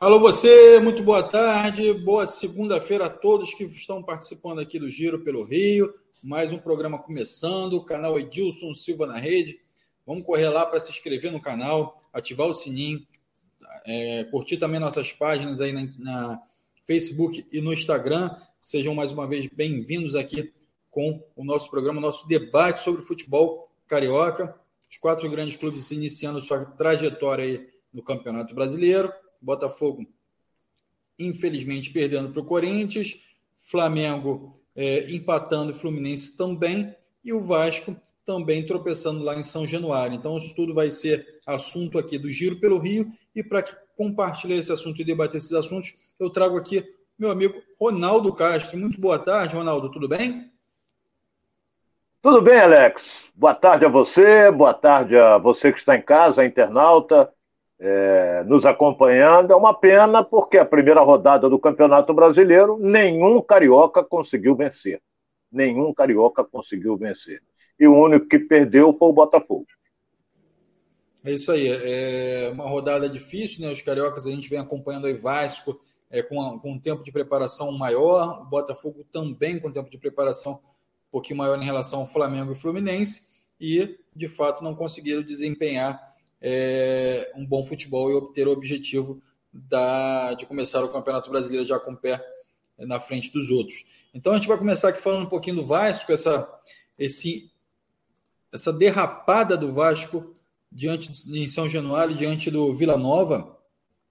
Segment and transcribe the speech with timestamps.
[0.00, 5.24] Alô, você, muito boa tarde, boa segunda-feira a todos que estão participando aqui do Giro
[5.24, 5.92] pelo Rio.
[6.22, 9.58] Mais um programa começando, o canal Edilson Silva na rede.
[10.06, 13.04] Vamos correr lá para se inscrever no canal, ativar o sininho,
[13.84, 16.42] é, curtir também nossas páginas aí na, na
[16.86, 18.30] Facebook e no Instagram.
[18.60, 20.52] Sejam mais uma vez bem-vindos aqui
[20.92, 24.54] com o nosso programa, nosso debate sobre futebol carioca.
[24.88, 29.12] Os quatro grandes clubes iniciando sua trajetória aí no Campeonato Brasileiro.
[29.40, 30.06] Botafogo,
[31.18, 33.16] infelizmente, perdendo para o Corinthians,
[33.60, 40.14] Flamengo é, empatando Fluminense também, e o Vasco também tropeçando lá em São Januário.
[40.14, 43.62] Então, isso tudo vai ser assunto aqui do Giro pelo Rio, e para
[43.96, 46.84] compartilhar esse assunto e debater esses assuntos, eu trago aqui
[47.18, 48.78] meu amigo Ronaldo Castro.
[48.78, 50.52] Muito boa tarde, Ronaldo, tudo bem?
[52.22, 53.30] Tudo bem, Alex.
[53.34, 57.32] Boa tarde a você, boa tarde a você que está em casa, internauta
[57.78, 59.52] é, nos acompanhando.
[59.52, 65.00] É uma pena porque a primeira rodada do Campeonato Brasileiro, nenhum carioca conseguiu vencer.
[65.50, 67.40] Nenhum carioca conseguiu vencer.
[67.78, 69.66] E o único que perdeu foi o Botafogo.
[71.24, 71.68] É isso aí.
[71.68, 73.72] É uma rodada difícil, né?
[73.72, 77.70] Os cariocas a gente vem acompanhando aí Vasco é, com, com um tempo de preparação
[77.72, 82.52] maior, o Botafogo também com tempo de preparação um pouquinho maior em relação ao Flamengo
[82.52, 86.07] e Fluminense, e de fato não conseguiram desempenhar
[86.40, 89.20] é, um bom futebol e obter o objetivo
[89.52, 92.24] da, de começar o Campeonato Brasileiro já com o pé
[92.78, 93.84] na frente dos outros.
[94.14, 96.48] Então a gente vai começar aqui falando um pouquinho do Vasco, essa,
[96.98, 97.50] esse,
[98.52, 100.32] essa derrapada do Vasco
[100.70, 103.58] diante em São Januário, diante do Vila Nova,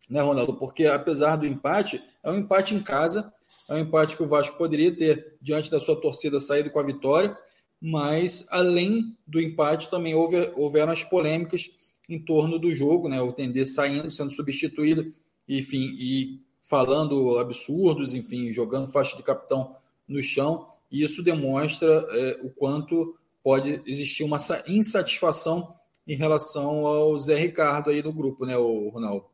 [0.09, 0.53] né, Ronaldo?
[0.55, 3.31] Porque apesar do empate, é um empate em casa,
[3.70, 6.83] é um empate que o Vasco poderia ter diante da sua torcida saído com a
[6.83, 7.38] vitória,
[7.80, 11.70] mas além do empate também houve, houveram as polêmicas
[12.08, 13.22] em torno do jogo, né?
[13.22, 15.11] O Tendê saindo, sendo substituído,
[15.47, 19.75] enfim, e falando absurdos, enfim, jogando faixa de capitão
[20.08, 20.67] no chão.
[20.91, 24.37] E isso demonstra é, o quanto pode existir uma
[24.67, 25.76] insatisfação
[26.08, 29.26] em relação ao Zé Ricardo aí do grupo, né, o Ronaldo?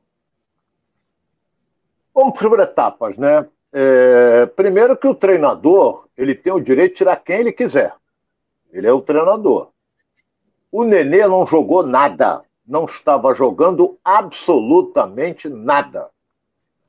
[2.14, 3.48] Vamos por etapas, né?
[3.72, 7.96] É, primeiro que o treinador ele tem o direito de tirar quem ele quiser.
[8.72, 9.70] Ele é o treinador.
[10.72, 16.10] O Nenê não jogou nada não estava jogando absolutamente nada.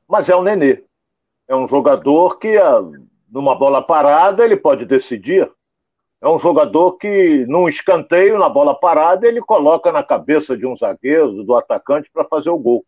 [0.07, 0.83] Mas é o Nenê.
[1.47, 2.81] É um jogador que, ah,
[3.29, 5.51] numa bola parada, ele pode decidir.
[6.21, 10.75] É um jogador que, num escanteio, na bola parada, ele coloca na cabeça de um
[10.75, 12.85] zagueiro, do atacante, para fazer o gol.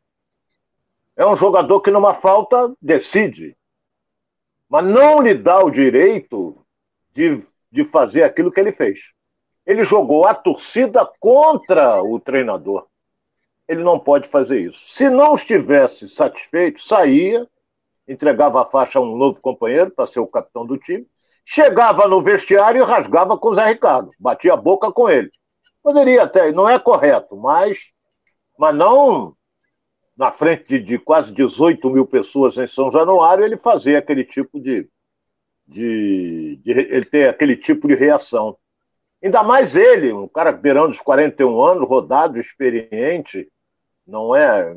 [1.16, 3.56] É um jogador que, numa falta, decide.
[4.70, 6.58] Mas não lhe dá o direito
[7.14, 9.12] de, de fazer aquilo que ele fez.
[9.68, 12.88] Ele jogou a torcida contra o treinador.
[13.68, 14.80] Ele não pode fazer isso.
[14.88, 17.46] Se não estivesse satisfeito, saía,
[18.08, 21.06] entregava a faixa a um novo companheiro para ser o capitão do time,
[21.46, 25.30] chegava no vestiário e rasgava com o Zé Ricardo, batia a boca com ele.
[25.84, 27.92] Poderia até, não é correto, mas,
[28.58, 29.36] mas não
[30.18, 34.60] na frente de, de quase 18 mil pessoas em São Januário, ele fazer aquele tipo
[34.60, 34.90] de,
[35.68, 38.58] de, de, ele ter aquele tipo de reação.
[39.24, 43.52] Ainda mais ele, um cara beirando os 41 anos, rodado, experiente,
[44.06, 44.76] não é.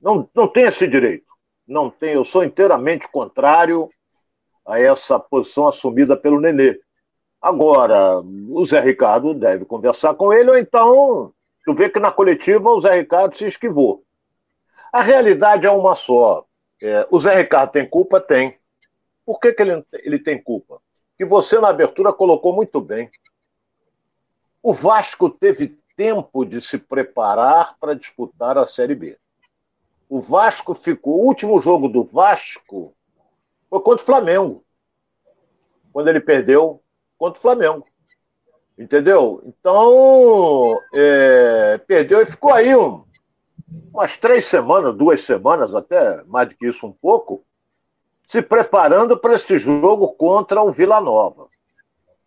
[0.00, 1.26] Não, não tem esse direito.
[1.66, 2.14] Não tem.
[2.14, 3.88] Eu sou inteiramente contrário
[4.66, 6.78] a essa posição assumida pelo Nenê.
[7.40, 11.32] Agora, o Zé Ricardo deve conversar com ele, ou então,
[11.64, 14.02] tu vê que na coletiva o Zé Ricardo se esquivou.
[14.92, 16.44] A realidade é uma só.
[16.82, 18.20] É, o Zé Ricardo tem culpa?
[18.20, 18.58] Tem.
[19.24, 20.80] Por que, que ele, ele tem culpa?
[21.16, 23.10] Que você, na abertura, colocou muito bem.
[24.62, 29.18] O Vasco teve tempo de se preparar para disputar a Série B.
[30.08, 31.20] O Vasco ficou.
[31.20, 32.94] O último jogo do Vasco
[33.68, 34.64] foi contra o Flamengo.
[35.92, 36.82] Quando ele perdeu
[37.18, 37.84] contra o Flamengo.
[38.78, 39.42] Entendeu?
[39.44, 43.04] Então, é, perdeu e ficou aí um,
[43.92, 47.44] umas três semanas, duas semanas, até mais do que isso um pouco,
[48.24, 51.47] se preparando para esse jogo contra o Vila Nova.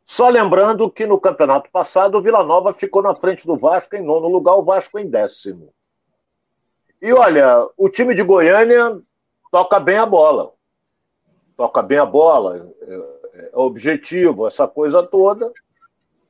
[0.05, 4.03] Só lembrando que no campeonato passado o Vila Nova ficou na frente do Vasco em
[4.03, 5.73] nono lugar, o Vasco em décimo.
[7.01, 9.01] E olha, o time de Goiânia
[9.51, 10.51] toca bem a bola.
[11.57, 15.51] Toca bem a bola, é, é, é objetivo, essa coisa toda.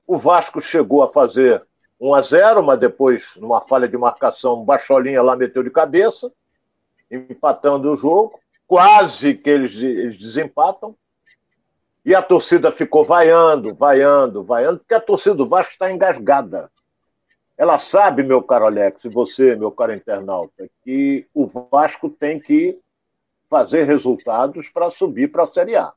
[0.07, 1.65] O Vasco chegou a fazer
[2.00, 6.31] 1 a 0 mas depois, numa falha de marcação, Bacholinha lá meteu de cabeça,
[7.09, 8.39] empatando o jogo.
[8.65, 9.75] Quase que eles
[10.17, 10.95] desempatam.
[12.03, 16.71] E a torcida ficou vaiando, vaiando, vaiando, porque a torcida do Vasco está engasgada.
[17.57, 22.80] ela sabe, meu caro Alex, e você, meu caro internauta, que o Vasco tem que
[23.48, 25.94] fazer resultados para subir para a Série A.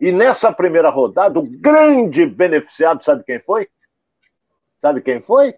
[0.00, 3.68] E nessa primeira rodada, o grande beneficiado, sabe quem foi?
[4.80, 5.54] Sabe quem foi?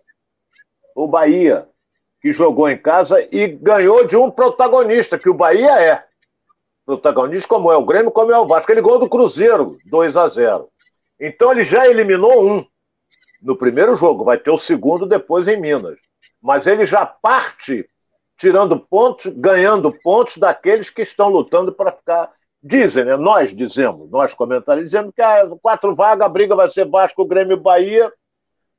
[0.95, 1.69] O Bahia,
[2.21, 6.05] que jogou em casa e ganhou de um protagonista, que o Bahia é.
[6.85, 8.71] Protagonista como é o Grêmio, como é o Vasco.
[8.73, 10.69] Ele ganhou do Cruzeiro, 2 a 0
[11.19, 12.67] Então ele já eliminou um
[13.41, 15.99] no primeiro jogo, vai ter o segundo depois em Minas.
[16.41, 17.89] Mas ele já parte
[18.37, 22.31] tirando pontos, ganhando pontos daqueles que estão lutando para ficar.
[22.63, 23.17] Dizem, né?
[23.17, 27.57] Nós dizemos, nós comentários, dizendo que a quatro vagas, a briga vai ser Vasco, Grêmio,
[27.57, 28.13] Bahia,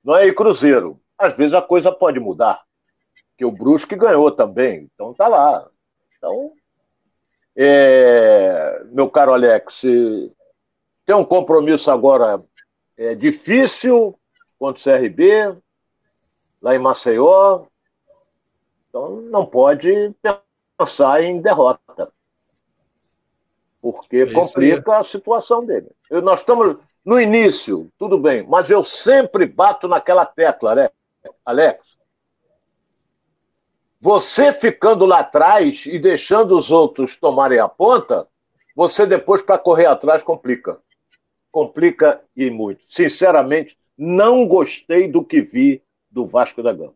[0.03, 0.27] não é?
[0.27, 0.99] E Cruzeiro.
[1.17, 2.61] Às vezes a coisa pode mudar.
[3.37, 4.89] Que o Brusque ganhou também.
[4.93, 5.67] Então tá lá.
[6.17, 6.53] Então,
[7.55, 8.81] é...
[8.91, 9.81] meu caro Alex,
[11.05, 12.41] tem um compromisso agora
[12.97, 14.17] é, difícil
[14.57, 15.57] contra o CRB,
[16.61, 17.65] lá em Maceió.
[18.87, 20.15] Então não pode
[20.77, 22.11] pensar em derrota.
[23.81, 25.89] Porque é complica a situação dele.
[26.09, 30.89] Eu, nós estamos no início, tudo bem, mas eu sempre bato naquela tecla, né?
[31.45, 31.97] Alex.
[34.03, 38.27] Você ficando lá atrás e deixando os outros tomarem a ponta,
[38.75, 40.77] você depois, para correr atrás, complica.
[41.49, 42.83] Complica e muito.
[42.89, 46.93] Sinceramente, não gostei do que vi do Vasco da Gama.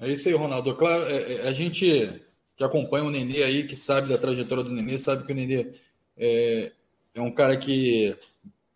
[0.00, 0.74] É isso aí, Ronaldo.
[0.74, 2.20] Claro, é, é, a gente
[2.56, 5.70] que acompanha o Nenê aí, que sabe da trajetória do Nenê, sabe que o Nenê
[6.18, 6.72] é,
[7.14, 8.16] é um cara que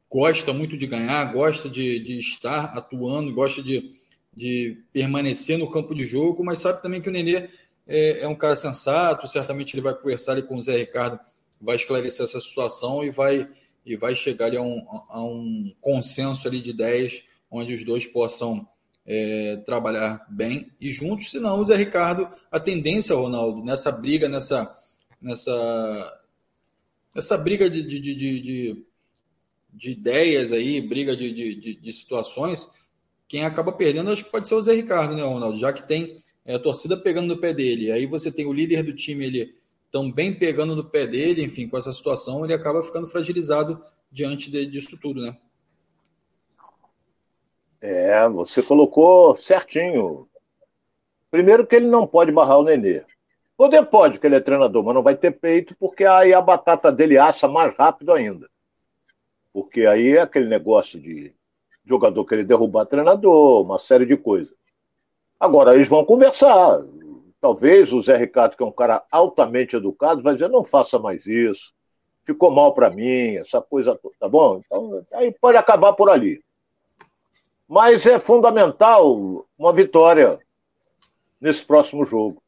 [0.08, 3.98] gosta muito de ganhar, gosta de, de estar atuando, gosta de,
[4.40, 7.46] de permanecer no campo de jogo, mas sabe também que o Nenê
[7.86, 11.20] é, é um cara sensato, certamente ele vai conversar ali com o Zé Ricardo,
[11.60, 13.46] vai esclarecer essa situação e vai,
[13.84, 18.06] e vai chegar ali a um, a um consenso ali de ideias onde os dois
[18.06, 18.66] possam
[19.04, 20.72] é, trabalhar bem.
[20.80, 24.74] E juntos, senão o Zé Ricardo, a tendência, Ronaldo, nessa briga, nessa,
[25.20, 26.20] nessa,
[27.14, 28.84] nessa briga de, de, de, de,
[29.70, 32.70] de ideias aí, briga de, de, de, situações,
[33.30, 35.56] quem acaba perdendo acho que pode ser o Zé Ricardo, né, Ronaldo?
[35.56, 38.82] Já que tem é, a torcida pegando no pé dele, aí você tem o líder
[38.82, 39.54] do time ele
[39.88, 43.80] também pegando no pé dele, enfim, com essa situação, ele acaba ficando fragilizado
[44.10, 45.36] diante de, disso tudo, né?
[47.80, 50.28] É, você colocou certinho.
[51.30, 53.04] Primeiro que ele não pode barrar o Nenê.
[53.56, 56.90] Poder pode, que ele é treinador, mas não vai ter peito, porque aí a batata
[56.90, 58.50] dele assa mais rápido ainda.
[59.52, 61.32] Porque aí é aquele negócio de
[61.90, 64.54] jogador querer derrubar treinador, uma série de coisas.
[65.38, 66.80] Agora, eles vão conversar.
[67.40, 71.26] Talvez o Zé Ricardo, que é um cara altamente educado, vai dizer: não faça mais
[71.26, 71.72] isso,
[72.24, 74.62] ficou mal para mim, essa coisa toda, tá bom?
[74.64, 76.42] Então, aí pode acabar por ali.
[77.66, 80.38] Mas é fundamental uma vitória
[81.40, 82.42] nesse próximo jogo.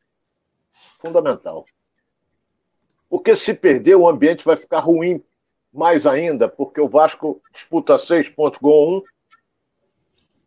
[1.00, 1.64] Fundamental.
[3.08, 5.22] Porque se perder, o ambiente vai ficar ruim
[5.72, 9.02] mais ainda, porque o Vasco disputa seis pontos, gol um.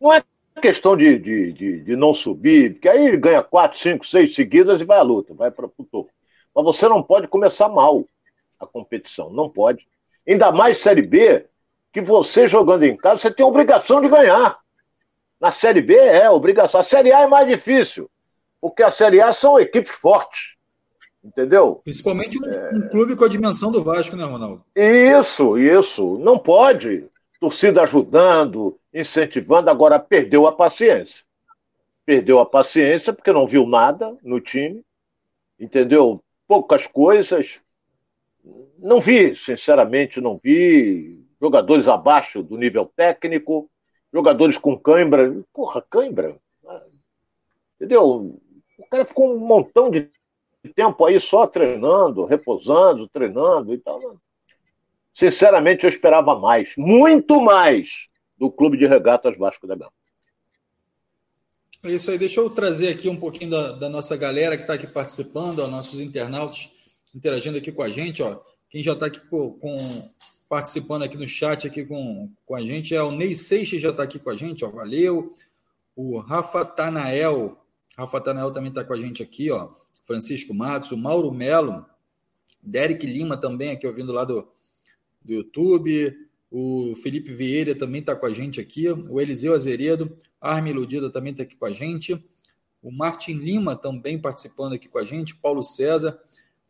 [0.05, 0.23] Não é
[0.61, 4.79] questão de, de, de, de, não subir, porque aí ele ganha quatro, cinco, seis seguidas
[4.79, 6.11] e vai à luta, vai para o topo.
[6.53, 8.05] Mas você não pode começar mal
[8.59, 9.87] a competição, não pode.
[10.27, 11.47] Ainda mais Série B,
[11.91, 14.59] que você jogando em casa, você tem a obrigação de ganhar.
[15.41, 16.79] Na Série B é obrigação.
[16.79, 18.07] A Série A é mais difícil,
[18.61, 20.55] porque a Série A são equipes fortes.
[21.23, 21.81] Entendeu?
[21.83, 22.69] Principalmente um, é...
[22.75, 24.63] um clube com a dimensão do Vasco, né, Ronaldo?
[24.75, 26.19] Isso, isso.
[26.19, 27.09] Não pode.
[27.45, 31.23] Torcida ajudando, incentivando, agora perdeu a paciência.
[32.03, 34.83] Perdeu a paciência porque não viu nada no time,
[35.59, 36.19] entendeu?
[36.47, 37.61] Poucas coisas.
[38.79, 43.69] Não vi, sinceramente, não vi jogadores abaixo do nível técnico
[44.11, 45.39] jogadores com cãibra.
[45.53, 46.35] Porra, cãibra?
[47.75, 48.39] Entendeu?
[48.79, 50.09] O cara ficou um montão de
[50.75, 54.19] tempo aí só treinando, repousando, treinando e tal.
[55.15, 58.07] Sinceramente, eu esperava mais, muito mais,
[58.37, 59.93] do Clube de Regatas Vasco da Gama.
[61.83, 64.73] É isso aí, deixa eu trazer aqui um pouquinho da, da nossa galera que está
[64.73, 66.69] aqui participando, ó, nossos internautas
[67.13, 68.21] interagindo aqui com a gente.
[68.21, 68.41] Ó.
[68.69, 69.77] Quem já está aqui com, com
[70.49, 72.93] participando aqui no chat aqui com, com a gente.
[72.93, 75.33] É o Ney Seixas já está aqui com a gente, ó, valeu.
[75.95, 77.57] O Rafa Tanael,
[77.97, 79.69] Rafa Tanael também está com a gente aqui, ó.
[80.05, 81.85] Francisco Matos, o Mauro Melo,
[82.61, 84.47] Derek Lima também aqui ouvindo lá do,
[85.25, 86.15] do YouTube.
[86.49, 88.87] O Felipe Vieira também está com a gente aqui.
[88.89, 92.13] O Eliseu Azeredo, Arme Iludida também está aqui com a gente.
[92.81, 95.35] O Martin Lima também participando aqui com a gente.
[95.35, 96.17] Paulo César,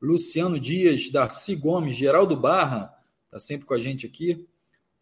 [0.01, 2.91] Luciano Dias, Darcy Gomes, Geraldo Barra,
[3.25, 4.47] está sempre com a gente aqui.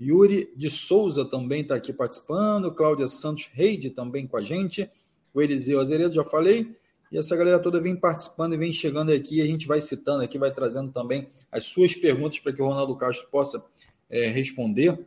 [0.02, 2.74] Yuri de Souza também está aqui participando.
[2.74, 4.90] Cláudia Santos Reide também com a gente.
[5.34, 6.76] O Eliseu Azeredo, já falei.
[7.14, 9.40] E essa galera toda vem participando e vem chegando aqui.
[9.40, 12.96] A gente vai citando aqui, vai trazendo também as suas perguntas para que o Ronaldo
[12.96, 13.64] Castro possa
[14.10, 15.00] é, responder.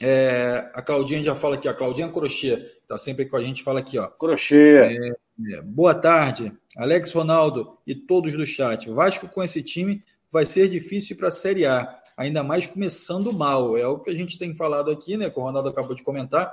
[0.00, 3.80] É, a Claudinha já fala aqui, a Claudinha Crochê está sempre com a gente, fala
[3.80, 4.06] aqui, ó.
[4.06, 4.78] Crochê.
[4.78, 8.88] É, é, boa tarde, Alex Ronaldo e todos do chat.
[8.88, 13.76] Vasco com esse time vai ser difícil para a Série A, ainda mais começando mal.
[13.76, 15.28] É o que a gente tem falado aqui, né?
[15.28, 16.50] Que o Ronaldo acabou de comentar.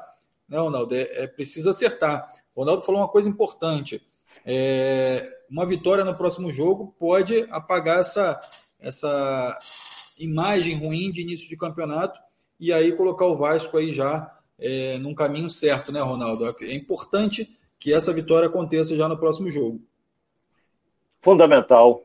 [0.49, 0.93] Né, Ronaldo?
[0.93, 2.29] É, é precisa acertar.
[2.53, 4.01] O Ronaldo falou uma coisa importante.
[4.49, 8.39] É, uma vitória no próximo jogo pode apagar essa,
[8.79, 9.59] essa
[10.17, 12.17] imagem ruim de início de campeonato
[12.57, 16.55] e aí colocar o Vasco aí já é, num caminho certo, né, Ronaldo?
[16.61, 19.81] É importante que essa vitória aconteça já no próximo jogo.
[21.19, 22.03] Fundamental,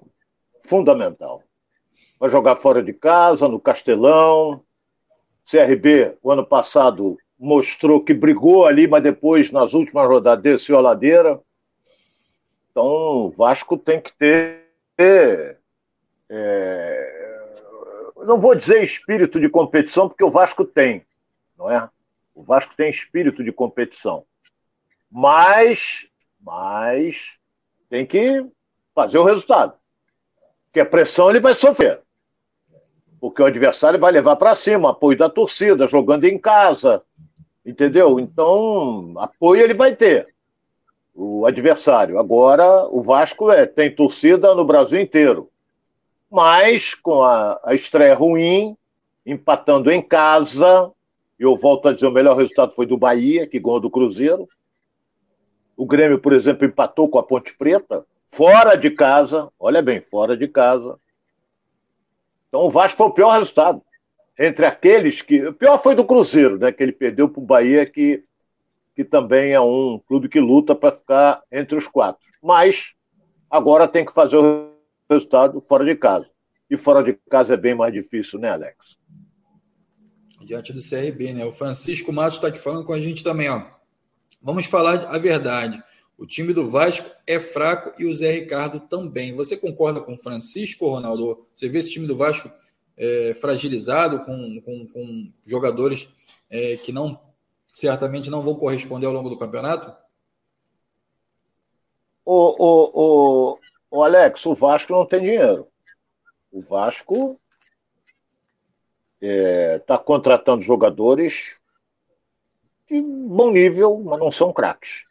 [0.63, 1.45] fundamental.
[2.19, 4.65] Vai jogar fora de casa, no Castelão.
[5.49, 10.81] CRB, o ano passado, mostrou que brigou ali, mas depois, nas últimas rodadas, desceu a
[10.81, 11.41] ladeira.
[12.73, 14.67] Então, o Vasco tem que ter.
[16.29, 17.13] É,
[18.25, 21.05] não vou dizer espírito de competição, porque o Vasco tem,
[21.57, 21.89] não é?
[22.35, 24.25] O Vasco tem espírito de competição.
[25.11, 26.09] Mas,
[26.41, 27.37] mas
[27.91, 28.47] tem que
[28.95, 29.75] fazer o resultado.
[30.65, 32.01] Porque a pressão ele vai sofrer.
[33.21, 37.03] Porque o adversário vai levar para cima, apoio da torcida, jogando em casa.
[37.65, 38.19] Entendeu?
[38.19, 40.32] Então, apoio ele vai ter.
[41.15, 42.19] O adversário.
[42.19, 45.51] Agora, o Vasco é, tem torcida no Brasil inteiro.
[46.31, 48.77] Mas, com a, a estreia ruim,
[49.27, 50.91] empatando em casa,
[51.39, 54.49] eu volto a dizer, o melhor resultado foi do Bahia, que ganhou do Cruzeiro.
[55.77, 59.49] O Grêmio, por exemplo, empatou com a Ponte Preta, fora de casa.
[59.59, 60.99] Olha bem, fora de casa.
[62.49, 63.83] Então o Vasco foi o pior resultado.
[64.39, 65.47] Entre aqueles que.
[65.47, 66.73] O pior foi do Cruzeiro, né?
[66.73, 68.25] Que ele perdeu para o Bahia, que,
[68.95, 72.23] que também é um clube que luta para ficar entre os quatro.
[72.43, 72.93] Mas
[73.51, 74.73] agora tem que fazer o
[75.11, 76.29] resultado fora de casa.
[76.71, 78.97] E fora de casa é bem mais difícil, né, Alex?
[80.45, 81.45] diante do CRB, né?
[81.45, 83.65] O Francisco Matos está aqui falando com a gente também, ó.
[84.41, 85.83] Vamos falar a verdade.
[86.19, 89.35] O time do Vasco é fraco e o Zé Ricardo também.
[89.35, 91.47] Você concorda com o Francisco, Ronaldo?
[91.55, 92.51] Você vê esse time do Vasco
[92.97, 96.09] é, fragilizado, com, com, com jogadores
[96.51, 97.19] é, que não
[97.73, 99.97] certamente não vão corresponder ao longo do campeonato?
[102.25, 103.59] O, o, o,
[103.91, 105.67] o Alex, o Vasco não tem dinheiro.
[106.53, 107.41] O Vasco
[109.21, 111.57] está é, tá contratando jogadores
[112.89, 115.05] de bom nível, mas não são craques.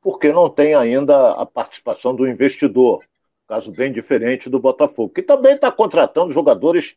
[0.00, 3.04] Porque não tem ainda a participação do investidor,
[3.48, 6.96] caso bem diferente do Botafogo, que também está contratando jogadores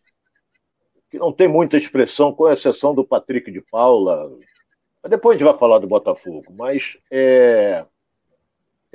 [1.10, 4.30] que não tem muita expressão, com exceção do Patrick de Paula.
[5.08, 7.86] Depois a gente vai falar do Botafogo, mas é,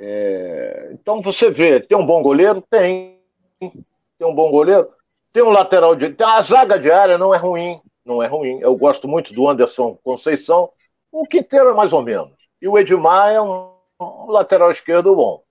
[0.03, 2.63] é, então você vê, tem um bom goleiro?
[2.69, 3.21] Tem.
[3.59, 4.91] Tem um bom goleiro?
[5.31, 6.15] Tem um lateral de.
[6.23, 7.79] A zaga de área não é ruim.
[8.03, 8.59] Não é ruim.
[8.61, 10.71] Eu gosto muito do Anderson Conceição.
[11.11, 12.31] O Quinteiro é mais ou menos.
[12.59, 15.43] E o Edmar é um, um lateral esquerdo bom.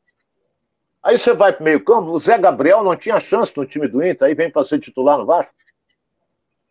[1.01, 2.11] Aí você vai para o meio-campo.
[2.11, 4.27] O Zé Gabriel não tinha chance no time do Inter.
[4.27, 5.55] Aí vem para ser titular no Vasco.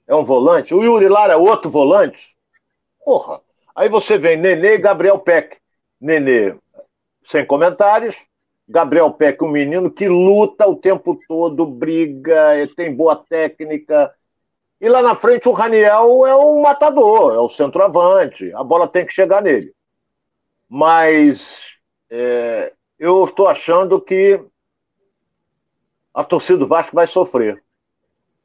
[0.06, 0.74] É um volante.
[0.74, 2.36] O Yuri Lara é outro volante.
[3.06, 3.40] Porra.
[3.76, 5.58] Aí você vem Nenê e Gabriel Peck.
[6.00, 6.56] Nenê,
[7.24, 8.16] sem comentários.
[8.68, 14.14] Gabriel Peck, um menino que luta o tempo todo, briga, tem boa técnica.
[14.80, 18.54] E lá na frente o Raniel é um matador, é o centroavante.
[18.54, 19.74] A bola tem que chegar nele.
[20.70, 21.78] Mas
[22.12, 24.40] é, eu estou achando que
[26.14, 27.64] a torcida do Vasco vai sofrer.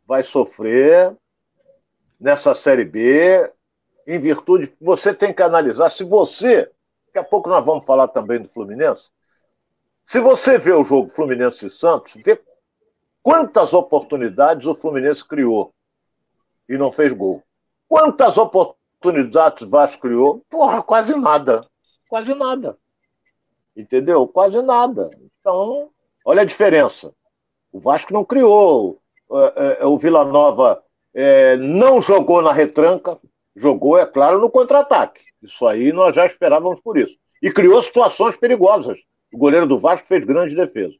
[0.06, 1.14] Vai sofrer
[2.18, 3.52] nessa Série B,
[4.06, 4.72] em virtude.
[4.80, 5.90] Você tem que analisar.
[5.90, 6.70] Se você.
[7.06, 9.08] Daqui a pouco nós vamos falar também do Fluminense.
[10.06, 12.40] Se você vê o jogo Fluminense e Santos, vê
[13.22, 15.72] quantas oportunidades o Fluminense criou
[16.68, 17.42] e não fez gol.
[17.88, 20.42] Quantas oportunidades o Vasco criou?
[20.50, 21.66] Porra, quase nada.
[22.08, 22.76] Quase nada.
[23.76, 24.26] Entendeu?
[24.26, 25.10] Quase nada.
[25.40, 25.90] Então,
[26.24, 27.12] olha a diferença.
[27.72, 29.00] O Vasco não criou.
[29.30, 30.82] É, é, o Vila Nova
[31.12, 33.18] é, não jogou na retranca,
[33.54, 35.22] jogou, é claro, no contra-ataque.
[35.42, 37.16] Isso aí nós já esperávamos por isso.
[37.42, 38.98] E criou situações perigosas.
[39.32, 40.94] O goleiro do Vasco fez grande defesa.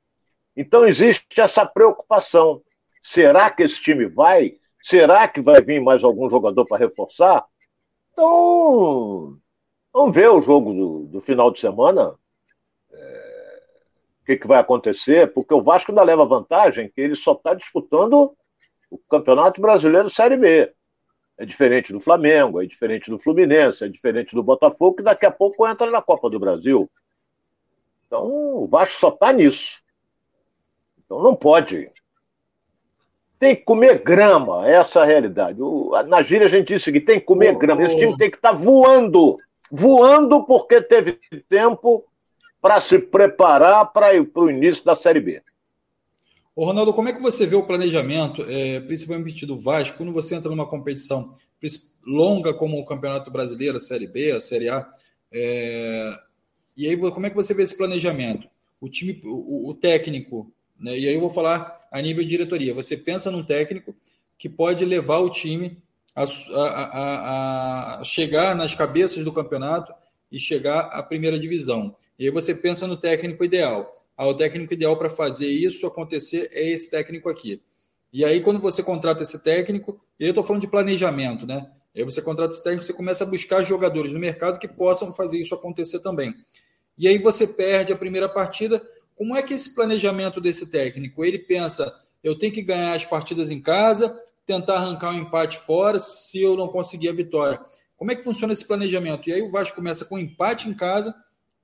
[0.57, 2.63] Então existe essa preocupação.
[3.03, 4.55] Será que esse time vai?
[4.83, 7.45] Será que vai vir mais algum jogador para reforçar?
[8.13, 9.37] Então,
[9.93, 12.15] vamos ver o jogo do, do final de semana.
[12.93, 13.61] É,
[14.23, 15.33] o que, que vai acontecer?
[15.33, 18.37] Porque o Vasco ainda leva vantagem que ele só está disputando
[18.91, 20.73] o Campeonato Brasileiro Série B.
[21.37, 25.31] É diferente do Flamengo, é diferente do Fluminense, é diferente do Botafogo, que daqui a
[25.31, 26.89] pouco entra na Copa do Brasil.
[28.07, 28.27] Então,
[28.63, 29.83] o Vasco só está nisso.
[31.05, 31.91] Então, não pode.
[33.39, 35.61] Tem que comer grama, essa é a realidade.
[35.61, 37.83] O, na gíria a gente disse que tem que comer grama.
[37.83, 39.37] Esse time tem que estar tá voando.
[39.71, 42.05] Voando porque teve tempo
[42.61, 45.43] para se preparar para o início da Série B.
[46.57, 50.37] Ô Ronaldo, como é que você vê o planejamento, é, principalmente do Vasco, quando você
[50.37, 51.35] entra numa competição
[52.07, 54.89] longa como o Campeonato Brasileiro, a Série B, a Série A?
[55.33, 56.17] É,
[56.77, 58.49] e aí, como é que você vê esse planejamento?
[58.81, 60.97] O time, o, o técnico, né?
[60.97, 62.73] E aí eu vou falar a nível de diretoria.
[62.73, 63.93] Você pensa num técnico
[64.39, 65.77] que pode levar o time
[66.15, 69.93] a, a, a, chegar nas cabeças do campeonato
[70.31, 71.97] e chegar à primeira divisão.
[72.17, 76.49] E aí você pensa no técnico ideal ah, o técnico ideal para fazer isso acontecer
[76.53, 77.63] é esse técnico aqui.
[78.13, 81.69] E aí, quando você contrata esse técnico, e eu estou falando de planejamento, né?
[81.97, 85.39] Aí você contrata esse técnico, você começa a buscar jogadores no mercado que possam fazer
[85.39, 86.35] isso acontecer também.
[86.97, 88.81] E aí você perde a primeira partida.
[89.17, 91.25] Como é que esse planejamento desse técnico?
[91.25, 91.93] Ele pensa,
[92.23, 94.17] eu tenho que ganhar as partidas em casa,
[94.47, 97.61] tentar arrancar um empate fora, se eu não conseguir a vitória.
[97.97, 99.29] Como é que funciona esse planejamento?
[99.29, 101.15] E aí o Vasco começa com um empate em casa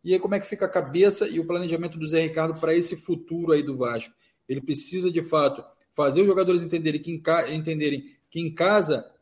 [0.03, 2.75] e aí, como é que fica a cabeça e o planejamento do Zé Ricardo para
[2.75, 4.15] esse futuro aí do Vasco?
[4.49, 5.63] Ele precisa, de fato,
[5.95, 9.15] fazer os jogadores entenderem que, em, entenderem que em casa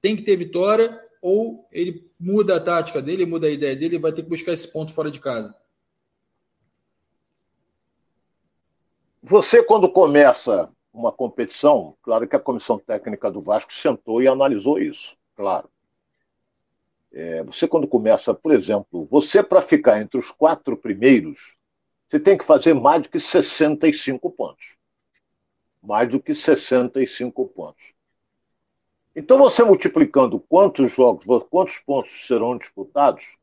[0.00, 3.98] tem que ter vitória ou ele muda a tática dele, muda a ideia dele e
[3.98, 5.54] vai ter que buscar esse ponto fora de casa?
[9.22, 14.78] Você, quando começa uma competição, claro que a comissão técnica do Vasco sentou e analisou
[14.78, 15.68] isso, claro.
[17.12, 21.56] É, você, quando começa, por exemplo, você para ficar entre os quatro primeiros,
[22.08, 24.76] você tem que fazer mais do que 65 pontos.
[25.82, 27.84] Mais do que 65 pontos.
[29.14, 33.36] Então, você multiplicando quantos jogos, quantos pontos serão disputados,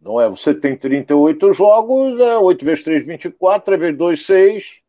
[0.00, 0.28] não é?
[0.28, 4.80] Você tem 38 jogos, é 8 vezes 3, 24, 3 vezes 2, 6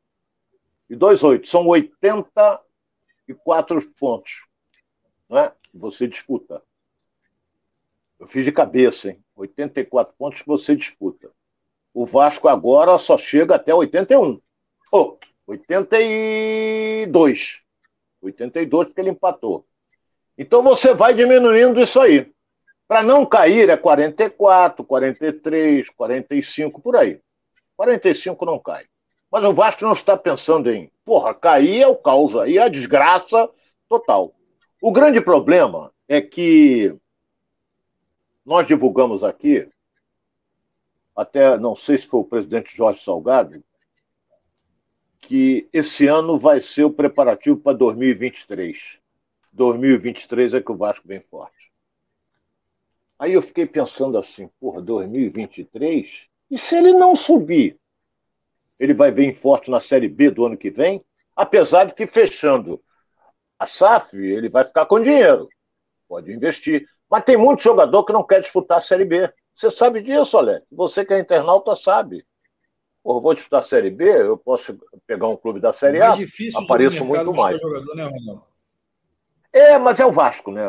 [0.90, 1.48] e 2, 8.
[1.48, 4.46] São 84 pontos.
[5.28, 5.52] Não é?
[5.74, 6.62] Você disputa.
[8.20, 9.24] Eu fiz de cabeça, hein?
[9.36, 11.32] 84 pontos que você disputa.
[11.94, 14.40] O Vasco agora só chega até 81.
[14.92, 17.62] Oh, 82.
[18.22, 19.66] 82 porque ele empatou.
[20.38, 22.32] Então você vai diminuindo isso aí.
[22.88, 27.22] Para não cair é 44, 43, 45, por aí.
[27.78, 28.86] 45 não cai.
[29.32, 32.68] Mas o Vasco não está pensando em, porra, cair é o caos aí, é a
[32.68, 33.50] desgraça
[33.88, 34.34] total.
[34.82, 36.96] O grande problema é que
[38.50, 39.70] nós divulgamos aqui,
[41.16, 43.64] até não sei se foi o presidente Jorge Salgado,
[45.20, 49.00] que esse ano vai ser o preparativo para 2023.
[49.54, 51.72] 2023 é que o Vasco vem forte.
[53.20, 56.28] Aí eu fiquei pensando assim, porra, 2023?
[56.50, 57.80] E se ele não subir?
[58.80, 61.06] Ele vai vir forte na Série B do ano que vem?
[61.36, 62.84] Apesar de que fechando
[63.60, 65.48] a SAF, ele vai ficar com dinheiro.
[66.08, 66.90] Pode investir.
[67.10, 69.32] Mas tem muito jogador que não quer disputar a Série B.
[69.56, 70.66] Você sabe disso, Alex.
[70.72, 72.26] Você que é internauta sabe.
[73.04, 76.62] Pô, vou disputar a Série B, eu posso pegar um clube da Série A, difícil
[76.62, 77.60] apareço muito mais.
[77.60, 78.10] Jogador, né,
[79.52, 80.64] é, mas é o Vasco, né?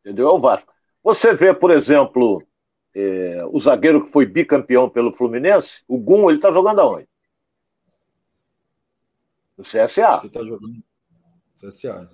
[0.00, 0.28] Entendeu?
[0.28, 0.72] É o Vasco.
[1.02, 2.42] Você vê, por exemplo,
[2.94, 7.08] é, o zagueiro que foi bicampeão pelo Fluminense, o Gum, ele tá jogando aonde?
[9.56, 10.08] No CSA.
[10.08, 10.82] Acho que tá jogando.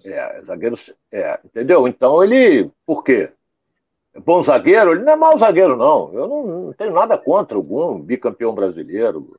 [0.04, 0.76] É, zagueiro.
[1.12, 1.87] É, entendeu?
[1.87, 2.70] Então ele.
[2.87, 3.30] Por quê?
[4.14, 4.92] É bom zagueiro?
[4.92, 6.12] Ele não é mau zagueiro, não.
[6.12, 9.38] Eu não, não tenho nada contra algum bicampeão brasileiro.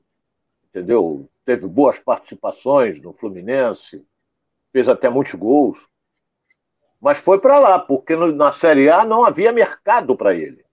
[0.70, 1.28] Entendeu?
[1.46, 4.06] Teve boas participações no Fluminense,
[4.74, 5.88] fez até muitos gols.
[7.00, 10.65] Mas foi para lá, porque no, na Série A não havia mercado para ele.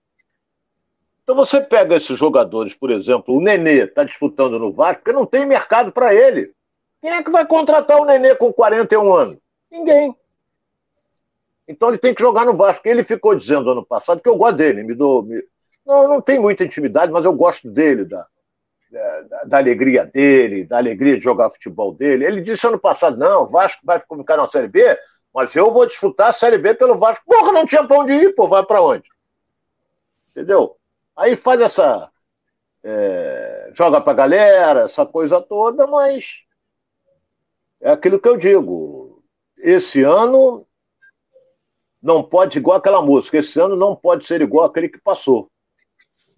[1.23, 5.25] Então você pega esses jogadores, por exemplo, o Nenê está disputando no Vasco, porque não
[5.25, 6.53] tem mercado para ele.
[7.03, 9.37] Quem é que vai contratar o Nenê com 41 anos?
[9.69, 10.15] Ninguém.
[11.67, 12.87] Então ele tem que jogar no Vasco.
[12.87, 14.83] Ele ficou dizendo ano passado que eu gosto dele.
[14.83, 15.43] Me dou, me...
[15.85, 18.25] Não, não tem muita intimidade, mas eu gosto dele, da,
[18.89, 22.23] da, da, alegria dele, da alegria de jogar futebol dele.
[22.23, 24.97] Ele disse ano passado: não, o Vasco vai ficar na Série B,
[25.33, 27.25] mas eu vou disputar a Série B pelo Vasco.
[27.25, 29.09] Porra, não tinha pra onde ir, pô, vai para onde?
[30.31, 30.77] Entendeu?
[31.17, 32.09] Aí faz essa.
[32.81, 36.42] É, joga pra galera, essa coisa toda, mas
[37.83, 39.21] é aquilo que eu digo.
[39.57, 40.65] Esse ano
[42.01, 43.37] não pode igual aquela música.
[43.37, 45.51] Esse ano não pode ser igual aquele que passou.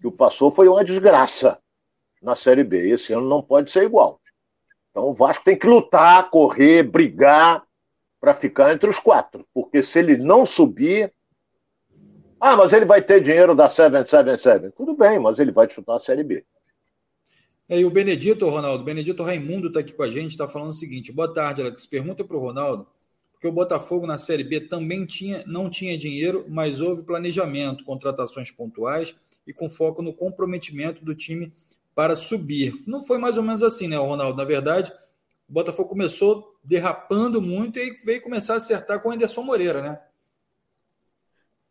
[0.04, 1.58] O que passou foi uma desgraça
[2.20, 2.90] na Série B.
[2.90, 4.20] Esse ano não pode ser igual.
[4.90, 7.64] Então o Vasco tem que lutar, correr, brigar
[8.20, 11.12] para ficar entre os quatro, porque se ele não subir.
[12.40, 14.74] Ah, mas ele vai ter dinheiro da 777.
[14.76, 16.44] Tudo bem, mas ele vai disputar a Série B.
[17.68, 20.74] É, e o Benedito, Ronaldo, Benedito Raimundo está aqui com a gente, está falando o
[20.74, 21.84] seguinte: boa tarde, Alex.
[21.86, 22.86] Pergunta para o Ronaldo,
[23.32, 28.50] porque o Botafogo na Série B também tinha, não tinha dinheiro, mas houve planejamento, contratações
[28.52, 31.52] pontuais e com foco no comprometimento do time
[31.94, 32.72] para subir.
[32.86, 34.36] Não foi mais ou menos assim, né, Ronaldo?
[34.36, 34.92] Na verdade,
[35.48, 40.00] o Botafogo começou derrapando muito e veio começar a acertar com o Anderson Moreira, né?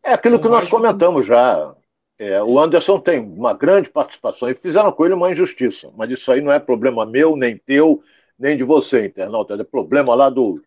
[0.03, 1.75] É aquilo que nós comentamos já.
[2.17, 6.31] É, o Anderson tem uma grande participação e fizeram com ele uma injustiça, mas isso
[6.31, 8.01] aí não é problema meu, nem teu,
[8.39, 9.53] nem de você, internauta.
[9.55, 10.61] É problema lá do,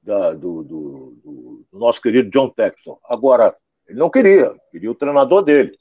[0.00, 2.98] da, do, do, do, do nosso querido John Texton.
[3.04, 3.56] Agora,
[3.88, 5.76] ele não queria, queria o treinador dele.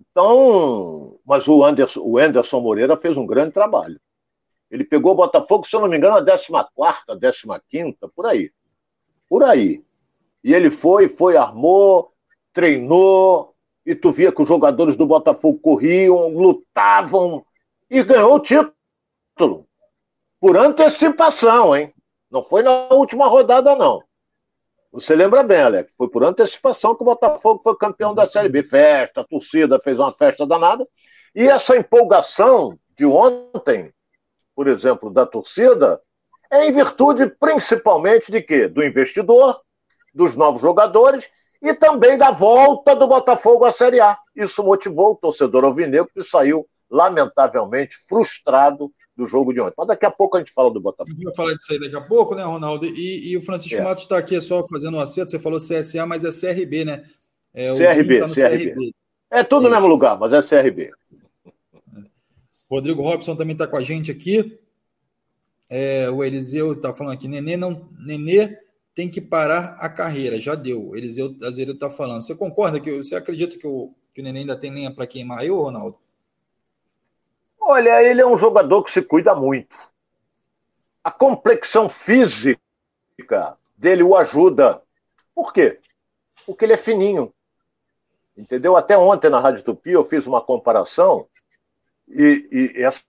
[0.00, 4.00] Então, mas o Anderson, o Anderson Moreira fez um grande trabalho.
[4.70, 8.50] Ele pegou o Botafogo, se eu não me engano, a 14, 15, por aí.
[9.28, 9.84] Por aí.
[10.42, 12.12] E ele foi, foi, armou,
[12.52, 13.55] treinou,
[13.86, 17.46] e tu via que os jogadores do Botafogo corriam, lutavam
[17.88, 19.64] e ganhou o título.
[20.40, 21.94] Por antecipação, hein?
[22.28, 24.02] Não foi na última rodada, não.
[24.90, 25.92] Você lembra bem, Alex?
[25.96, 28.64] Foi por antecipação que o Botafogo foi campeão da Série B.
[28.64, 30.86] Festa, torcida fez uma festa danada.
[31.32, 33.92] E essa empolgação de ontem,
[34.54, 36.00] por exemplo, da torcida,
[36.50, 38.66] é em virtude principalmente de quê?
[38.66, 39.60] Do investidor,
[40.12, 41.28] dos novos jogadores
[41.62, 44.18] e também da volta do Botafogo à Série A.
[44.34, 49.74] Isso motivou o torcedor alvinegro que saiu lamentavelmente frustrado do jogo de ontem.
[49.76, 51.10] Mas daqui a pouco a gente fala do Botafogo.
[51.10, 52.86] A gente vai falar disso aí daqui a pouco, né, Ronaldo?
[52.86, 53.82] E, e o Francisco é.
[53.82, 55.30] Matos está aqui só fazendo um acerto.
[55.30, 57.04] Você falou CSA, mas é CRB, né?
[57.54, 58.70] É, CRB, tá CRB.
[58.70, 58.94] CRB.
[59.30, 59.70] É tudo Isso.
[59.70, 60.90] no mesmo lugar, mas é CRB.
[62.70, 64.58] Rodrigo Robson também está com a gente aqui.
[65.68, 68.56] É, o Eliseu está falando aqui, Nenê, não, Nenê
[68.96, 70.96] tem que parar a carreira, já deu.
[70.96, 72.22] Eliseu Azevedo está falando.
[72.22, 75.40] Você concorda que você acredita que o, que o Nenê ainda tem lenha para queimar
[75.40, 75.98] aí, Ronaldo?
[77.60, 79.76] Olha, ele é um jogador que se cuida muito.
[81.04, 82.58] A complexão física
[83.76, 84.80] dele o ajuda.
[85.34, 85.78] Por quê?
[86.46, 87.34] Porque ele é fininho.
[88.34, 88.78] Entendeu?
[88.78, 91.28] Até ontem na Rádio Tupi eu fiz uma comparação
[92.08, 93.02] e, e essa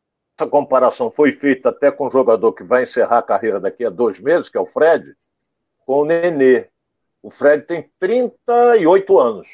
[0.51, 4.19] comparação foi feita até com um jogador que vai encerrar a carreira daqui a dois
[4.19, 5.15] meses, que é o Fred,
[5.87, 6.67] com o Nenê.
[7.23, 9.47] O Fred tem 38 anos,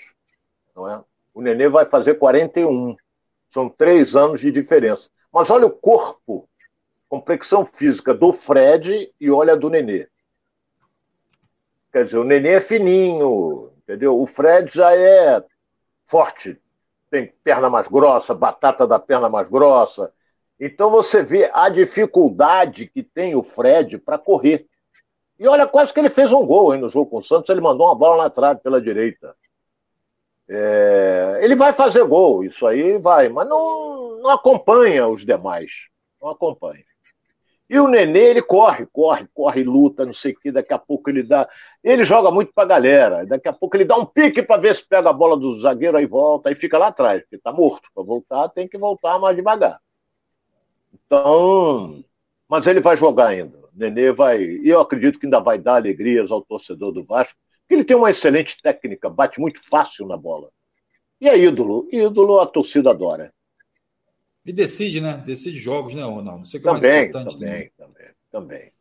[0.75, 1.01] não é?
[1.31, 2.97] O Nenê vai fazer 41.
[3.49, 5.09] São três anos de diferença.
[5.31, 6.49] Mas olha o corpo,
[7.07, 10.07] complexão física do Fred e olha a do Nenê.
[11.91, 14.19] Quer dizer, o Nenê é fininho, entendeu?
[14.19, 15.43] O Fred já é
[16.07, 16.59] forte,
[17.11, 20.11] tem perna mais grossa, batata da perna mais grossa.
[20.59, 24.67] Então você vê a dificuldade que tem o Fred para correr.
[25.39, 27.61] E olha, quase que ele fez um gol hein, no jogo com o Santos, ele
[27.61, 29.35] mandou uma bola na trave pela direita.
[30.47, 35.87] É, ele vai fazer gol, isso aí vai, mas não, não acompanha os demais.
[36.21, 36.83] Não acompanha.
[37.69, 41.09] E o Nenê, ele corre, corre, corre, luta, não sei o que, daqui a pouco
[41.09, 41.49] ele dá.
[41.83, 44.87] Ele joga muito pra galera, daqui a pouco ele dá um pique para ver se
[44.87, 47.89] pega a bola do zagueiro, aí volta, aí fica lá atrás, porque tá morto.
[47.95, 49.79] Para voltar, tem que voltar mais devagar.
[50.93, 52.03] Então,
[52.53, 53.57] mas ele vai jogar ainda.
[53.57, 54.39] O Nenê vai.
[54.43, 57.35] E eu acredito que ainda vai dar alegrias ao torcedor do Vasco,
[57.67, 60.51] ele tem uma excelente técnica, bate muito fácil na bola.
[61.19, 61.89] E é ídolo.
[61.91, 63.33] Ídolo a torcida adora.
[64.45, 65.23] E decide, né?
[65.25, 66.45] Decide jogos, né, Ronaldo?
[66.45, 67.39] Sei que também, é mais importante.
[67.39, 67.69] Também, né?
[67.75, 68.71] também, também.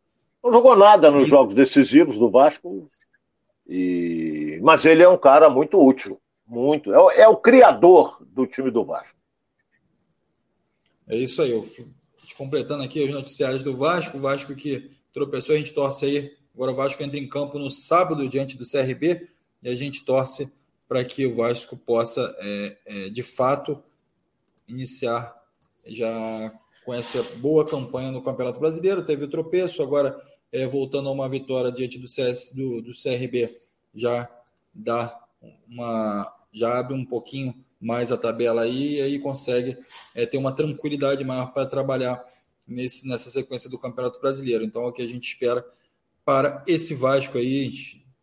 [0.43, 1.31] Não jogou nada nos Isso.
[1.35, 2.91] jogos decisivos do Vasco.
[3.67, 4.59] E...
[4.61, 6.21] Mas ele é um cara muito útil.
[6.45, 6.93] Muito.
[6.93, 9.17] É o, é o criador do time do Vasco.
[11.07, 11.49] É isso aí.
[11.49, 11.67] Eu,
[12.37, 14.17] completando aqui os noticiários do Vasco.
[14.17, 17.71] O Vasco que tropeçou, a gente torce aí Agora o Vasco entra em campo no
[17.71, 19.27] sábado diante do CRB
[19.63, 20.53] e a gente torce
[20.87, 23.81] para que o Vasco possa, é, é, de fato,
[24.67, 25.33] iniciar
[25.87, 26.53] já
[26.85, 29.03] com essa boa campanha no Campeonato Brasileiro.
[29.03, 30.15] Teve o tropeço, agora
[30.51, 33.49] é, voltando a uma vitória diante do, CS, do, do CRB,
[33.95, 34.29] já
[34.71, 35.19] dá
[35.67, 36.31] uma.
[36.53, 39.77] já abre um pouquinho mais a tabela aí e aí consegue
[40.15, 42.23] é, ter uma tranquilidade maior para trabalhar
[42.65, 44.63] nesse, nessa sequência do Campeonato Brasileiro.
[44.63, 45.65] Então é o que a gente espera
[46.25, 47.71] para esse Vasco aí,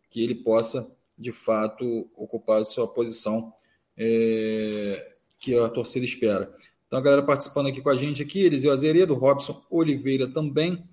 [0.09, 3.53] que ele possa, de fato, ocupar a sua posição
[3.95, 6.51] é, que a torcida espera.
[6.87, 10.83] Então, a galera participando aqui com a gente aqui, Eliseu Azeredo, Robson Oliveira também,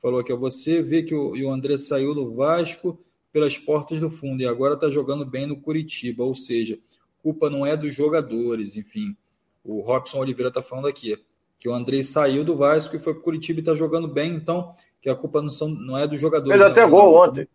[0.00, 2.98] falou que é você, vê que o, o André saiu do Vasco
[3.32, 6.78] pelas portas do fundo e agora está jogando bem no Curitiba, ou seja,
[7.24, 9.16] culpa não é dos jogadores, enfim.
[9.64, 11.16] O Robson Oliveira está falando aqui
[11.58, 14.34] que o André saiu do Vasco e foi para o Curitiba e está jogando bem,
[14.34, 16.50] então que a culpa não, são, não é do jogador.
[16.50, 17.48] Fez até gol ontem.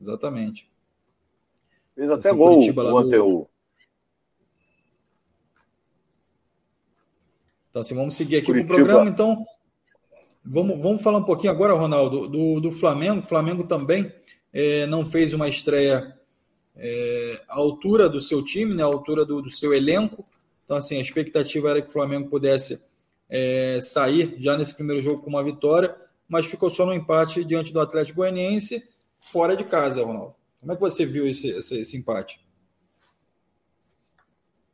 [0.00, 0.68] Exatamente.
[1.94, 3.28] Fez até Esse gol ontem do...
[3.28, 3.48] o.
[7.70, 8.74] Então, assim, vamos seguir aqui Curitiba.
[8.74, 9.10] com o programa.
[9.10, 9.44] Então,
[10.44, 13.20] vamos, vamos falar um pouquinho agora, Ronaldo, do, do Flamengo.
[13.20, 14.12] O Flamengo também
[14.52, 16.18] é, não fez uma estreia
[16.76, 20.24] é, à altura do seu time, né, à altura do, do, seu elenco.
[20.64, 22.82] Então, assim, a expectativa era que o Flamengo pudesse
[23.28, 25.94] é, sair já nesse primeiro jogo com uma vitória,
[26.28, 28.82] mas ficou só no empate diante do Atlético Goianiense,
[29.20, 30.34] fora de casa, Ronaldo.
[30.60, 32.40] Como é que você viu esse, esse, esse empate?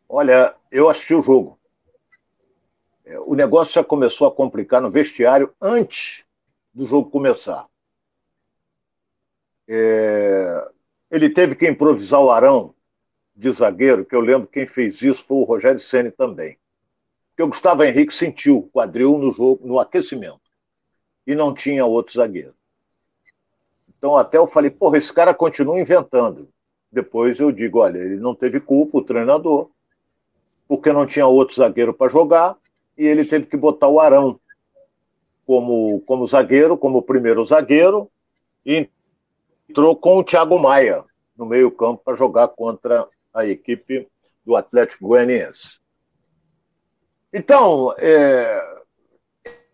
[0.08, 1.58] Olha, eu assisti o jogo.
[3.04, 6.24] É, o negócio já começou a complicar no vestiário antes
[6.72, 7.66] do jogo começar.
[9.68, 10.68] É,
[11.10, 12.74] ele teve que improvisar o Arão
[13.34, 16.58] de zagueiro, que eu lembro quem fez isso foi o Rogério Ceni também.
[17.30, 20.40] Porque o Gustavo Henrique sentiu o quadril no jogo, no aquecimento.
[21.26, 22.54] E não tinha outro zagueiro.
[23.96, 26.48] Então até eu falei, porra, esse cara continua inventando.
[26.92, 29.70] Depois eu digo, olha, ele não teve culpa, o treinador,
[30.66, 32.56] porque não tinha outro zagueiro para jogar,
[32.96, 34.38] e ele teve que botar o Arão
[35.46, 38.10] como, como zagueiro, como primeiro zagueiro,
[38.64, 38.88] e
[39.70, 41.04] entrou com o Thiago Maia
[41.36, 44.08] no meio-campo para jogar contra a equipe
[44.44, 45.78] do Atlético Goianiense.
[47.32, 48.60] Então, é,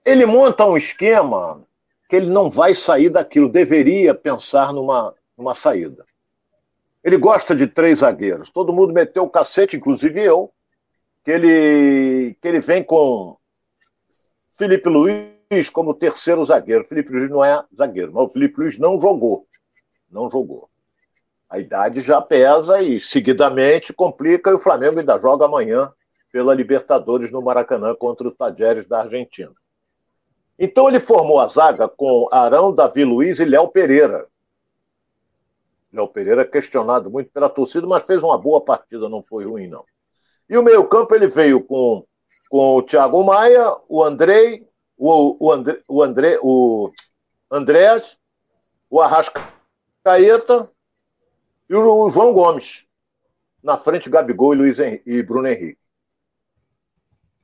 [0.04, 1.64] ele monta um esquema
[2.10, 6.04] que ele não vai sair daquilo, deveria pensar numa, numa saída.
[7.02, 8.50] Ele gosta de três zagueiros.
[8.50, 10.52] Todo mundo meteu o cacete, inclusive eu,
[11.24, 13.38] que ele, que ele vem com
[14.58, 16.84] Felipe Luiz como terceiro zagueiro.
[16.84, 19.46] Felipe Luiz não é zagueiro, mas o Felipe Luiz não jogou
[20.10, 20.68] não jogou.
[21.48, 25.92] A idade já pesa e seguidamente complica e o Flamengo ainda joga amanhã
[26.32, 29.52] pela Libertadores no Maracanã contra o Tajeres da Argentina.
[30.58, 34.26] Então ele formou a zaga com Arão, Davi Luiz e Léo Pereira.
[35.92, 39.84] Léo Pereira questionado muito pela torcida, mas fez uma boa partida, não foi ruim não.
[40.48, 42.04] E o meio-campo ele veio com,
[42.48, 44.66] com o Thiago Maia, o Andrei,
[44.96, 46.90] o, o, André, o, André, o
[47.50, 48.18] Andrés,
[48.90, 49.55] o Arrasca
[50.06, 50.70] Caeta
[51.68, 52.86] e o João Gomes.
[53.60, 55.80] Na frente, Gabigol e, Luiz Henrique, e Bruno Henrique.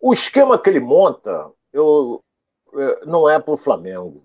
[0.01, 2.23] O esquema que ele monta eu,
[2.75, 4.25] é, não é para o Flamengo.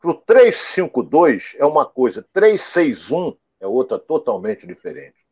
[0.00, 5.26] Para o 3-5-2 é uma coisa, 3-6-1 é outra totalmente diferente.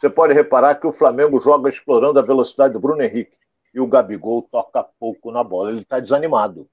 [0.00, 3.36] Você pode reparar que o Flamengo joga explorando a velocidade do Bruno Henrique
[3.72, 5.70] e o Gabigol toca pouco na bola.
[5.70, 6.68] Ele está desanimado.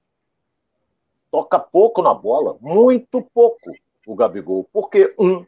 [1.30, 3.70] Toca pouco na bola, muito pouco
[4.06, 4.68] o Gabigol.
[4.72, 5.44] Porque um,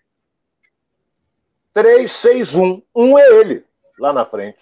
[1.73, 2.83] 3, 6, 1.
[2.95, 3.65] Um é ele
[3.99, 4.59] lá na frente.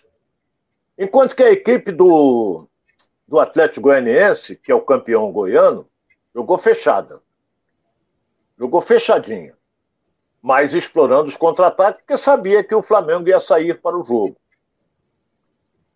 [0.97, 2.67] Enquanto que a equipe do,
[3.27, 5.89] do Atlético Goianiense, que é o campeão goiano,
[6.35, 7.21] jogou fechada.
[8.59, 9.57] Jogou fechadinha.
[10.43, 14.37] Mas explorando os contra-ataques, porque sabia que o Flamengo ia sair para o jogo.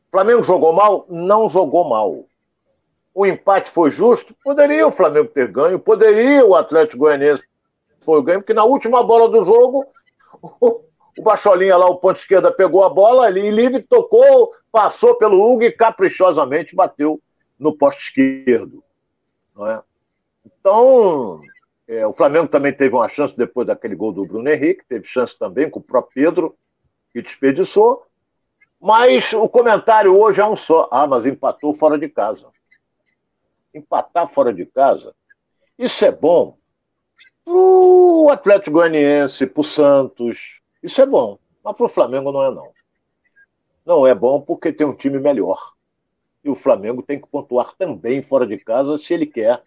[0.08, 1.06] O Flamengo jogou mal?
[1.08, 2.24] Não jogou mal.
[3.14, 4.34] O empate foi justo?
[4.42, 7.46] Poderia o Flamengo ter ganho, poderia o Atlético Goianiense
[8.04, 9.86] foi o ganho, porque na última bola do jogo,
[10.42, 10.80] o,
[11.18, 15.62] o Bacholinha lá, o ponto esquerda, pegou a bola ali, livre, tocou, passou pelo Hugo
[15.62, 17.20] e caprichosamente bateu
[17.58, 18.82] no poste esquerdo.
[19.54, 19.82] Não é?
[20.44, 21.40] Então,
[21.86, 25.38] é, o Flamengo também teve uma chance depois daquele gol do Bruno Henrique, teve chance
[25.38, 26.56] também com o próprio Pedro,
[27.12, 28.06] que desperdiçou.
[28.80, 30.88] Mas o comentário hoje é um só.
[30.90, 32.48] Ah, mas empatou fora de casa.
[33.72, 35.14] Empatar fora de casa,
[35.78, 36.56] isso é bom
[37.46, 41.38] o Atlético Goianiense, pro Santos, isso é bom.
[41.62, 42.72] Mas pro Flamengo não é não.
[43.84, 45.72] Não é bom porque tem um time melhor.
[46.42, 49.62] E o Flamengo tem que pontuar também fora de casa se ele quer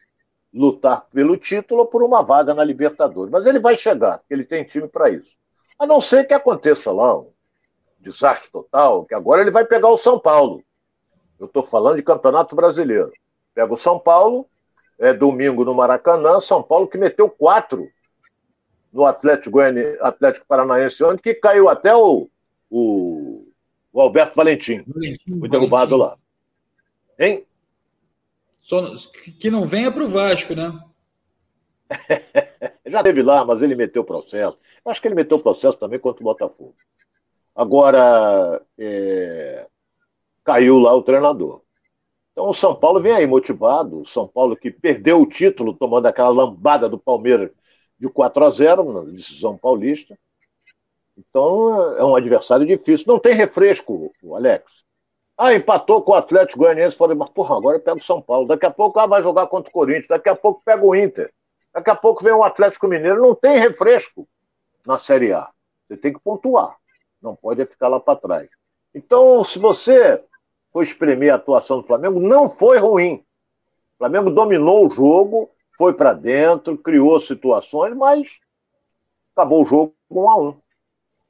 [0.53, 3.31] lutar pelo título ou por uma vaga na Libertadores.
[3.31, 5.35] Mas ele vai chegar, ele tem time para isso.
[5.79, 7.31] A não ser que aconteça lá um
[7.99, 10.63] desastre total, que agora ele vai pegar o São Paulo.
[11.39, 13.11] Eu estou falando de Campeonato Brasileiro.
[13.53, 14.47] Pega o São Paulo,
[14.99, 17.87] é, domingo no Maracanã, São Paulo que meteu quatro
[18.91, 19.59] no Atlético,
[20.01, 22.29] Atlético Paranaense ontem, que caiu até o,
[22.69, 23.47] o,
[23.93, 26.17] o Alberto Valentim, Valentim foi derrubado Valentim.
[27.17, 27.25] lá.
[27.25, 27.45] Hein?
[28.59, 28.83] Só,
[29.39, 30.77] que não venha para o Vasco, né?
[32.85, 34.57] Já teve lá, mas ele meteu o processo.
[34.83, 36.75] Eu acho que ele meteu o processo também contra o Botafogo.
[37.55, 39.67] Agora, é...
[40.43, 41.61] caiu lá o treinador.
[42.37, 46.05] Então o São Paulo vem aí motivado, o São Paulo que perdeu o título tomando
[46.05, 47.49] aquela lambada do Palmeiras
[47.99, 50.15] de 4 a 0 na decisão paulista.
[51.17, 53.07] Então é um adversário difícil.
[53.07, 54.83] Não tem refresco, Alex.
[55.35, 56.95] Ah, empatou com o Atlético Goianiense.
[56.95, 58.47] Falei, mas porra, agora pega o São Paulo.
[58.47, 60.07] Daqui a pouco ah, vai jogar contra o Corinthians.
[60.07, 61.33] Daqui a pouco pega o Inter.
[61.73, 63.19] Daqui a pouco vem o Atlético Mineiro.
[63.19, 64.27] Não tem refresco
[64.85, 65.49] na Série A.
[65.87, 66.77] Você tem que pontuar.
[67.19, 68.47] Não pode ficar lá para trás.
[68.93, 70.23] Então, se você
[70.71, 73.23] for espremer a atuação do Flamengo, não foi ruim.
[73.95, 78.39] O Flamengo dominou o jogo, foi para dentro, criou situações, mas
[79.35, 80.55] acabou o jogo um a um.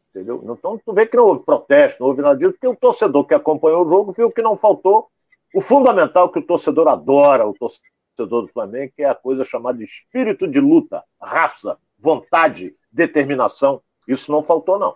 [0.10, 0.42] Entendeu?
[0.44, 3.34] Então, tu vê que não houve protesto, não houve nada disso, porque o torcedor que
[3.34, 5.10] acompanhou o jogo viu que não faltou
[5.54, 9.84] o fundamental que o torcedor adora, o torcedor do Flamengo, que é a coisa chamada
[9.84, 13.82] espírito de luta, raça, vontade, determinação.
[14.08, 14.96] Isso não faltou, não.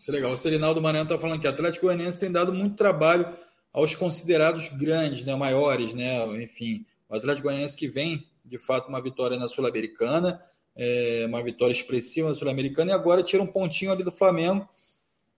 [0.00, 0.32] Isso é legal.
[0.32, 3.30] O Serinaldo Maranhão está falando que o Atlético Goianiense tem dado muito trabalho
[3.70, 6.86] aos considerados grandes, né, maiores, né, enfim.
[7.06, 10.42] O Atlético Goianiense que vem, de fato, uma vitória na Sul-Americana,
[10.74, 14.66] é, uma vitória expressiva na Sul-Americana, e agora tira um pontinho ali do Flamengo,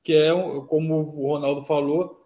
[0.01, 0.31] que é,
[0.69, 2.25] como o Ronaldo falou,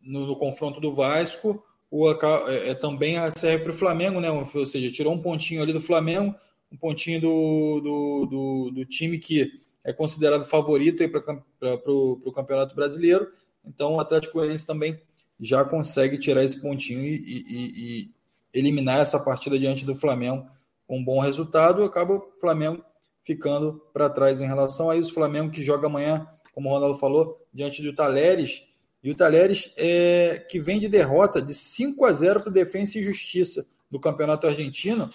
[0.00, 4.30] no, no confronto do Vasco, o, é, é também serve para o Flamengo, né?
[4.30, 6.36] Ou seja, tirou um pontinho ali do Flamengo,
[6.70, 13.26] um pontinho do, do, do, do time que é considerado favorito para o Campeonato Brasileiro.
[13.64, 15.00] Então o Atlético Goianiense também
[15.40, 17.72] já consegue tirar esse pontinho e, e,
[18.04, 18.10] e
[18.52, 20.46] eliminar essa partida diante do Flamengo
[20.86, 22.84] com um bom resultado, acaba o Flamengo
[23.24, 25.10] ficando para trás em relação a isso.
[25.10, 28.64] O Flamengo que joga amanhã, como o Ronaldo falou, diante do Talheres,
[29.02, 32.98] e o Talheres é, que vem de derrota de 5 a 0 para o Defensa
[32.98, 35.08] e Justiça do Campeonato Argentino.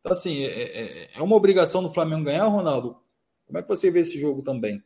[0.00, 2.96] Então, assim, é, é, é uma obrigação do Flamengo ganhar, Ronaldo?
[3.48, 4.84] Como é que você vê esse jogo também?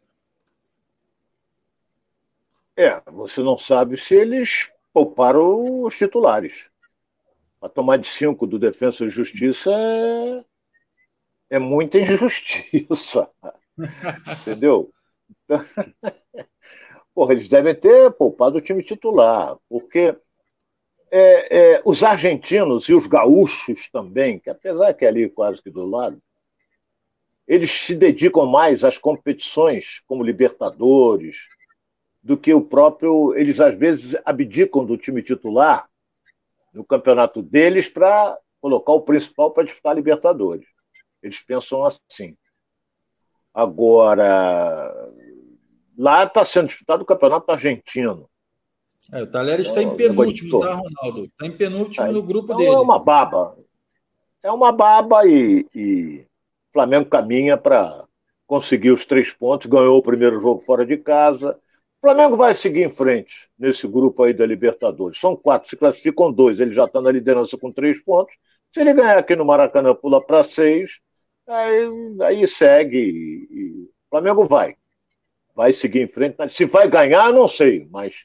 [2.76, 6.70] É, você não sabe se eles pouparam os titulares.
[7.58, 10.44] Para tomar de cinco do Defensa e Justiça é,
[11.50, 13.28] é muita injustiça.
[14.40, 14.92] Entendeu?
[17.12, 20.16] Porra, eles devem ter poupado o time titular, porque
[21.10, 25.68] é, é, os argentinos e os gaúchos também, que apesar que é ali quase que
[25.68, 26.22] do lado,
[27.46, 31.48] eles se dedicam mais às competições como Libertadores
[32.22, 33.34] do que o próprio.
[33.34, 35.88] Eles às vezes abdicam do time titular
[36.72, 40.66] no campeonato deles para colocar o principal para disputar Libertadores.
[41.22, 42.36] Eles pensam assim.
[43.52, 44.90] Agora,
[45.98, 48.28] lá está sendo disputado o campeonato argentino.
[49.12, 51.24] É, o Talheres está em penúltimo, tá, Ronaldo?
[51.24, 52.70] Está em penúltimo é, no grupo então dele.
[52.70, 53.58] É uma baba.
[54.42, 56.26] É uma baba e, e
[56.72, 58.06] o Flamengo caminha para
[58.46, 61.58] conseguir os três pontos, ganhou o primeiro jogo fora de casa,
[62.02, 65.20] o Flamengo vai seguir em frente nesse grupo aí da Libertadores.
[65.20, 66.58] São quatro, se classificam dois.
[66.58, 68.34] Ele já está na liderança com três pontos.
[68.72, 70.98] Se ele ganhar aqui no Maracanã, pula para seis.
[71.46, 71.88] Aí,
[72.22, 72.98] aí segue.
[72.98, 73.84] E.
[73.84, 74.76] O Flamengo vai.
[75.54, 76.36] Vai seguir em frente.
[76.50, 78.24] Se vai ganhar, não sei, mas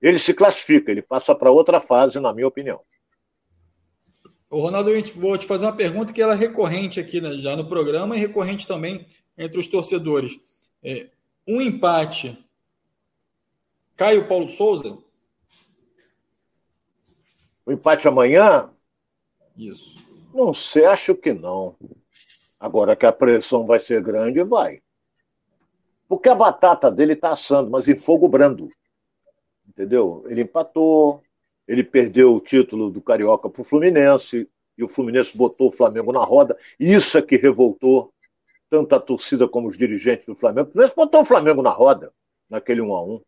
[0.00, 2.80] ele se classifica, ele passa para outra fase, na minha opinião.
[4.48, 7.56] O Ronaldo, eu vou te fazer uma pergunta que ela é recorrente aqui né, já
[7.56, 9.04] no programa e recorrente também
[9.36, 10.38] entre os torcedores.
[10.82, 11.08] É,
[11.48, 12.38] um empate
[13.96, 14.96] Caio Paulo Souza?
[17.64, 18.70] O empate amanhã?
[19.56, 19.94] Isso.
[20.34, 21.74] Não sei, acho que não.
[22.60, 24.82] Agora que a pressão vai ser grande, vai.
[26.06, 28.70] Porque a batata dele está assando, mas em fogo brando.
[29.66, 30.24] Entendeu?
[30.28, 31.22] Ele empatou,
[31.66, 34.48] ele perdeu o título do Carioca para o Fluminense,
[34.78, 36.56] e o Fluminense botou o Flamengo na roda.
[36.78, 38.12] Isso é que revoltou
[38.68, 40.68] tanto a torcida como os dirigentes do Flamengo.
[40.68, 42.12] O Fluminense botou o Flamengo na roda,
[42.48, 43.20] naquele 1 a 1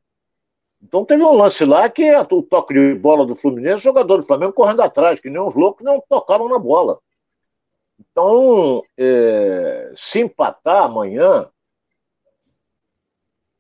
[0.83, 4.23] então teve um lance lá que o toque de bola do Fluminense, o jogador do
[4.27, 7.01] Flamengo correndo atrás, que nem uns loucos não tocavam na bola.
[7.99, 11.49] Então, é, se empatar amanhã,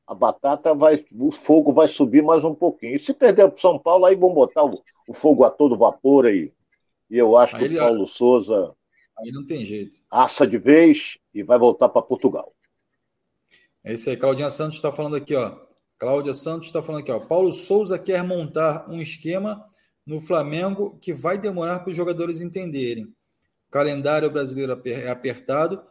[0.08, 2.96] a batata vai, o fogo vai subir mais um pouquinho.
[2.96, 5.76] E se perder para o São Paulo, aí vão botar o, o, fogo a todo
[5.76, 6.50] vapor aí.
[7.10, 8.74] E eu acho aí que o Paulo Souza.
[9.18, 10.00] Aí não tem jeito.
[10.10, 12.54] Assa de vez e vai voltar para Portugal.
[13.84, 14.16] É isso aí.
[14.16, 15.68] Claudinha Santos está falando aqui, ó.
[15.98, 17.20] Cláudia Santos está falando aqui, ó.
[17.20, 19.68] Paulo Souza quer montar um esquema
[20.06, 23.04] no Flamengo que vai demorar para os jogadores entenderem.
[23.04, 25.82] O calendário brasileiro é apertado,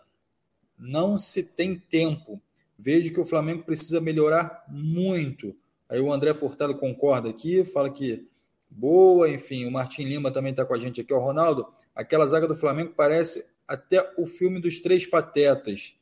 [0.75, 2.41] não se tem tempo.
[2.78, 5.56] Vejo que o Flamengo precisa melhorar muito.
[5.90, 8.28] Aí o André Furtado concorda aqui, fala que
[8.69, 11.13] boa, enfim, o Martim Lima também está com a gente aqui.
[11.13, 15.96] O Ronaldo, aquela zaga do Flamengo parece até o filme dos Três Patetas.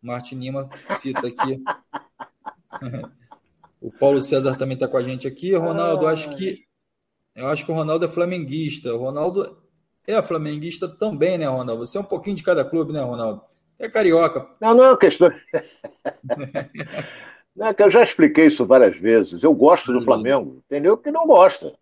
[0.00, 1.62] Martin Lima cita aqui.
[3.82, 5.56] O Paulo César também está com a gente aqui.
[5.56, 6.64] Ronaldo, acho que
[7.34, 8.94] eu acho que o Ronaldo é flamenguista.
[8.94, 9.58] O Ronaldo
[10.06, 11.84] é flamenguista também, né, Ronaldo?
[11.84, 13.42] Você é um pouquinho de cada clube, né, Ronaldo?
[13.82, 14.46] É carioca.
[14.60, 15.30] Não, não é uma questão.
[17.54, 19.42] Né, que eu já expliquei isso várias vezes.
[19.42, 20.62] Eu gosto do Flamengo.
[20.64, 20.96] Entendeu?
[20.96, 21.74] Que não gosta.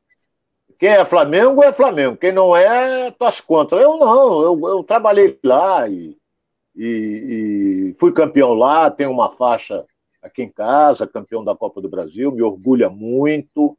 [0.76, 2.16] Quem é Flamengo é Flamengo.
[2.16, 3.80] Quem não é, torce contra.
[3.80, 4.42] Eu não.
[4.42, 6.18] Eu, eu trabalhei lá e,
[6.74, 8.90] e, e fui campeão lá.
[8.90, 9.84] Tenho uma faixa
[10.20, 12.32] aqui em casa, campeão da Copa do Brasil.
[12.32, 13.78] Me orgulha muito.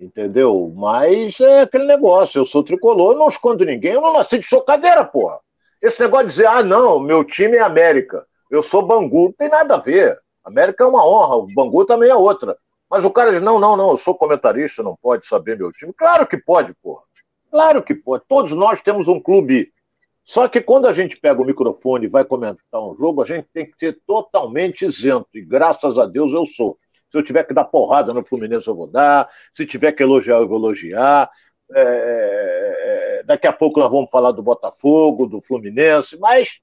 [0.00, 0.72] Entendeu?
[0.74, 2.38] Mas é aquele negócio.
[2.38, 3.92] Eu sou tricolor, não escondo ninguém.
[3.92, 5.38] Eu não nasci de chocadeira, porra.
[5.80, 8.26] Esse negócio de dizer, ah, não, meu time é América.
[8.50, 9.26] Eu sou Bangu.
[9.26, 10.18] Não tem nada a ver.
[10.44, 12.56] América é uma honra, o Bangu também é outra.
[12.90, 15.92] Mas o cara diz: não, não, não, eu sou comentarista, não pode saber meu time.
[15.92, 17.02] Claro que pode, porra.
[17.50, 18.24] Claro que pode.
[18.28, 19.72] Todos nós temos um clube.
[20.24, 23.48] Só que quando a gente pega o microfone e vai comentar um jogo, a gente
[23.52, 25.28] tem que ser totalmente isento.
[25.34, 26.78] E graças a Deus eu sou.
[27.10, 29.28] Se eu tiver que dar porrada no Fluminense, eu vou dar.
[29.52, 31.30] Se tiver que elogiar, eu vou elogiar.
[31.72, 32.79] É...
[33.24, 36.18] daqui a pouco nós vamos falar do Botafogo, do Fluminense.
[36.18, 36.60] Mas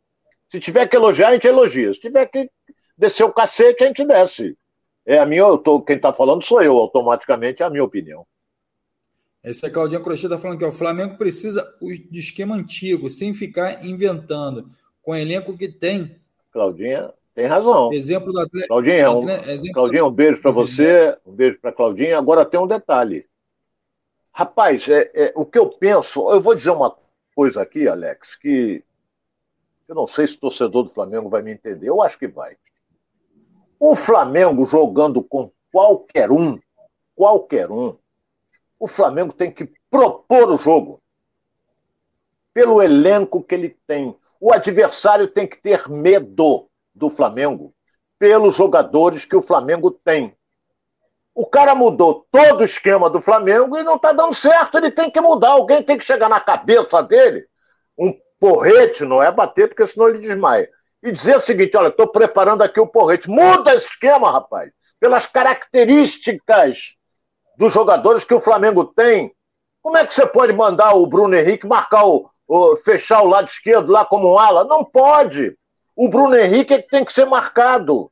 [0.50, 1.94] se tiver que elogiar, a gente elogia.
[1.94, 2.50] Se tiver que
[2.98, 4.58] descer o cacete, a gente desce.
[5.06, 8.26] É a minha, eu tô, quem está falando sou eu, automaticamente é a minha opinião.
[9.44, 11.66] Esse é Claudinha Crochê está falando que o Flamengo precisa
[12.12, 14.70] de esquema antigo, sem ficar inventando,
[15.02, 16.20] com o elenco que tem.
[16.52, 17.90] Claudinha tem razão.
[17.94, 18.68] Exemplo do atleta.
[18.68, 22.18] Claudinha, um, exemplo Claudinha, um beijo para você, um beijo para Claudinha.
[22.18, 23.26] Agora tem um detalhe.
[24.38, 26.96] Rapaz, é, é, o que eu penso, eu vou dizer uma
[27.34, 28.84] coisa aqui, Alex, que
[29.88, 32.56] eu não sei se o torcedor do Flamengo vai me entender, eu acho que vai.
[33.80, 36.60] O Flamengo jogando com qualquer um,
[37.16, 37.98] qualquer um,
[38.80, 41.02] o Flamengo tem que propor o jogo.
[42.54, 44.16] Pelo elenco que ele tem.
[44.40, 47.74] O adversário tem que ter medo do Flamengo,
[48.20, 50.38] pelos jogadores que o Flamengo tem.
[51.38, 54.80] O cara mudou todo o esquema do Flamengo e não está dando certo.
[54.80, 55.50] Ele tem que mudar.
[55.50, 57.46] Alguém tem que chegar na cabeça dele.
[57.96, 60.68] Um porrete, não é bater, porque senão ele desmaia
[61.04, 63.30] e dizer o seguinte: olha, estou preparando aqui o porrete.
[63.30, 66.96] Muda esse esquema, rapaz, pelas características
[67.56, 69.32] dos jogadores que o Flamengo tem.
[69.84, 73.48] Como é que você pode mandar o Bruno Henrique marcar o, o fechar o lado
[73.48, 74.64] esquerdo lá como um ala?
[74.64, 75.56] Não pode.
[75.96, 78.12] O Bruno Henrique é que tem que ser marcado.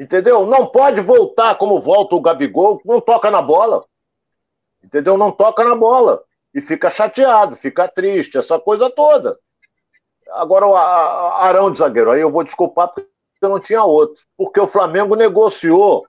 [0.00, 0.46] Entendeu?
[0.46, 3.84] Não pode voltar como volta o Gabigol, não toca na bola.
[4.82, 5.18] Entendeu?
[5.18, 6.24] Não toca na bola.
[6.54, 9.38] E fica chateado, fica triste, essa coisa toda.
[10.30, 13.10] Agora o Arão de zagueiro, aí eu vou desculpar porque
[13.42, 14.24] eu não tinha outro.
[14.38, 16.06] Porque o Flamengo negociou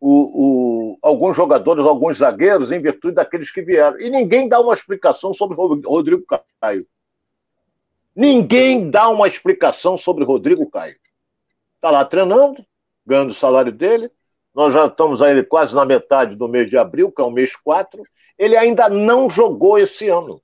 [0.00, 4.00] o, o, alguns jogadores, alguns zagueiros, em virtude daqueles que vieram.
[4.00, 6.24] E ninguém dá uma explicação sobre Rodrigo
[6.58, 6.86] Caio.
[8.16, 11.01] Ninguém dá uma explicação sobre Rodrigo Caio.
[11.82, 12.64] Está lá treinando,
[13.04, 14.10] ganhando o salário dele.
[14.54, 17.56] Nós já estamos aí quase na metade do mês de abril, que é o mês
[17.56, 18.02] 4.
[18.38, 20.40] Ele ainda não jogou esse ano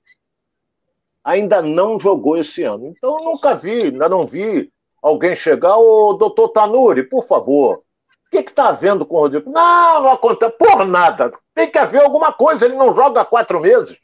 [1.23, 2.87] ainda não jogou esse ano.
[2.87, 4.71] Então eu nunca vi, ainda não vi
[5.01, 9.49] alguém chegar, ô doutor Tanuri, por favor, o que está havendo com o Rodrigo?
[9.49, 11.31] Não, não acontece por nada.
[11.53, 13.97] Tem que haver alguma coisa, ele não joga há quatro meses.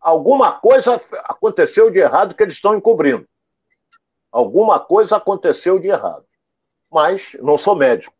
[0.00, 3.26] Alguma coisa aconteceu de errado que eles estão encobrindo.
[4.32, 6.24] Alguma coisa aconteceu de errado.
[6.90, 8.14] Mas não sou médico.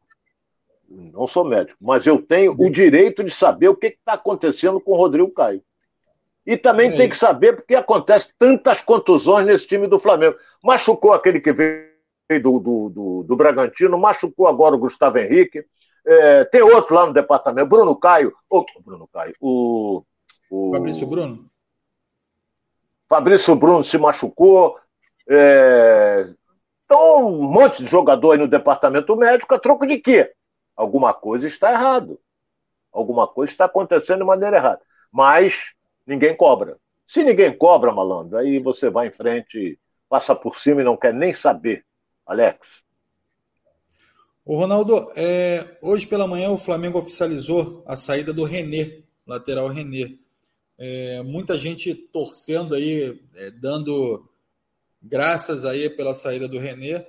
[0.89, 1.79] Não sou médico.
[1.81, 5.63] Mas eu tenho o direito de saber o que está acontecendo com o Rodrigo Caio.
[6.45, 10.37] E também é tem que saber porque acontece tantas contusões nesse time do Flamengo.
[10.63, 11.93] Machucou aquele que veio
[12.43, 15.65] do, do, do, do Bragantino, machucou agora o Gustavo Henrique.
[16.05, 18.35] É, tem outro lá no departamento, Bruno Caio.
[18.51, 19.35] Oh, Bruno Caio.
[19.41, 20.03] O,
[20.51, 21.47] o, Fabrício Bruno.
[23.09, 24.77] Fabrício Bruno se machucou.
[25.29, 26.29] É,
[26.85, 30.31] então, um monte de jogador aí no departamento médico, a troco de quê?
[30.77, 32.21] Alguma coisa está errado.
[32.93, 34.81] Alguma coisa está acontecendo de maneira errada.
[35.11, 35.73] Mas
[36.07, 36.77] ninguém cobra.
[37.07, 41.15] Se ninguém cobra, malandro, aí você vai em frente, passa por cima e não quer
[41.15, 41.85] nem saber.
[42.27, 42.83] Alex.
[44.45, 50.17] O Ronaldo, é, hoje pela manhã o Flamengo oficializou a saída do René, lateral René.
[50.77, 54.29] É, muita gente torcendo aí, é, dando
[55.03, 57.07] graças aí pela saída do René,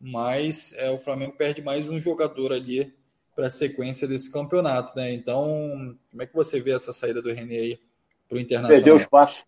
[0.00, 2.94] mas é, o Flamengo perde mais um jogador ali
[3.34, 5.12] para a sequência desse campeonato, né?
[5.12, 7.80] Então, como é que você vê essa saída do René aí?
[8.32, 8.68] para o Internacional.
[8.68, 9.44] Perdeu espaço.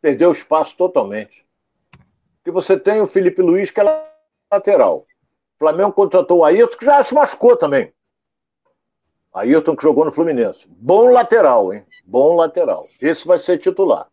[0.00, 1.44] Perdeu espaço totalmente.
[2.36, 4.04] Porque você tem o Felipe Luiz, que é
[4.50, 5.00] lateral.
[5.00, 7.92] O Flamengo contratou o Ayrton, que já se machucou também.
[9.34, 10.66] Ayrton que jogou no Fluminense.
[10.68, 11.84] Bom lateral, hein?
[12.06, 12.86] Bom lateral.
[13.00, 14.08] Esse vai ser titular.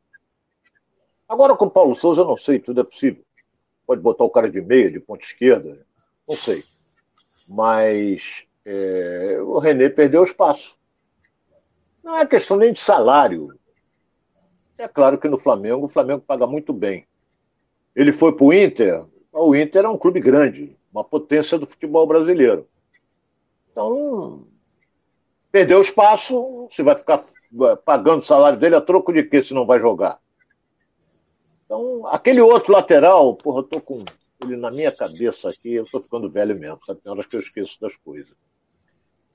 [1.28, 3.24] Agora com o Paulo Souza, eu não sei, tudo é possível.
[3.86, 5.86] Pode botar o cara de meia, de ponta esquerda,
[6.28, 6.64] não sei.
[7.50, 10.78] Mas é, o René perdeu espaço.
[12.04, 13.58] Não é questão nem de salário.
[14.78, 17.06] É claro que no Flamengo, o Flamengo paga muito bem.
[17.96, 22.06] Ele foi para o Inter, o Inter é um clube grande, uma potência do futebol
[22.06, 22.68] brasileiro.
[23.72, 24.48] Então,
[25.52, 27.24] perdeu espaço, você vai ficar
[27.84, 30.20] pagando o salário dele a troco de quê se não vai jogar?
[31.68, 34.02] Então, aquele outro lateral, porra, eu tô com
[34.42, 37.02] ele na minha cabeça aqui, eu tô ficando velho mesmo, sabe?
[37.02, 38.34] Tem horas que eu esqueço das coisas.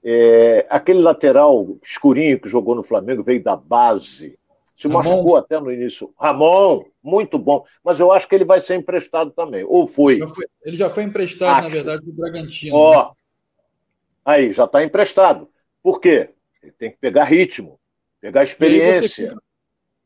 [0.03, 4.39] É, aquele lateral escurinho que jogou no Flamengo veio da base.
[4.74, 5.03] Se Ramon.
[5.03, 6.12] machucou até no início.
[6.18, 7.64] Ramon, muito bom.
[7.85, 9.62] Mas eu acho que ele vai ser emprestado também.
[9.64, 10.18] Ou foi?
[10.18, 11.68] Já foi ele já foi emprestado, acho.
[11.68, 12.74] na verdade, do Bragantino.
[12.74, 13.14] Ó, né?
[14.24, 15.49] aí, já está emprestado.
[15.83, 16.30] Por quê?
[16.62, 17.78] Ele tem que pegar ritmo,
[18.20, 19.37] pegar experiência.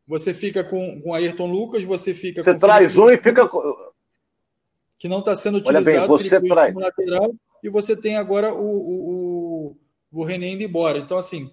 [0.07, 2.61] Você fica, com, com Ayrton Lucas, você fica você com.
[2.61, 3.49] Você traz um e fica.
[4.99, 6.73] Que não está sendo utilizado Olha bem, você traz.
[6.73, 9.77] como lateral, e você tem agora o, o,
[10.13, 10.99] o, o René indo embora.
[10.99, 11.51] Então, assim,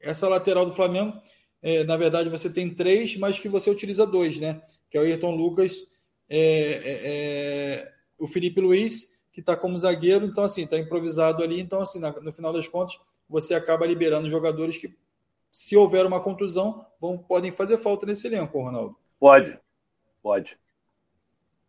[0.00, 1.16] essa lateral do Flamengo,
[1.62, 4.60] é, na verdade, você tem três, mas que você utiliza dois, né?
[4.90, 5.86] Que é o Ayrton Lucas,
[6.28, 11.60] é, é, é o Felipe Luiz, que está como zagueiro, então, assim, está improvisado ali.
[11.60, 14.92] Então, assim, no final das contas, você acaba liberando jogadores que,
[15.56, 18.94] se houver uma contusão, vão, podem fazer falta nesse elenco, Ronaldo.
[19.18, 19.58] Pode,
[20.22, 20.60] pode.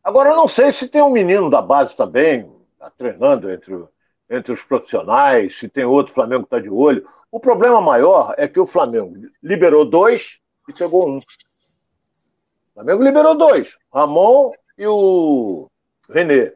[0.03, 3.88] Agora, eu não sei se tem um menino da base também, tá treinando entre,
[4.29, 7.07] entre os profissionais, se tem outro Flamengo que está de olho.
[7.31, 11.19] O problema maior é que o Flamengo liberou dois e pegou um.
[11.19, 15.71] O Flamengo liberou dois, Ramon e o
[16.09, 16.53] René.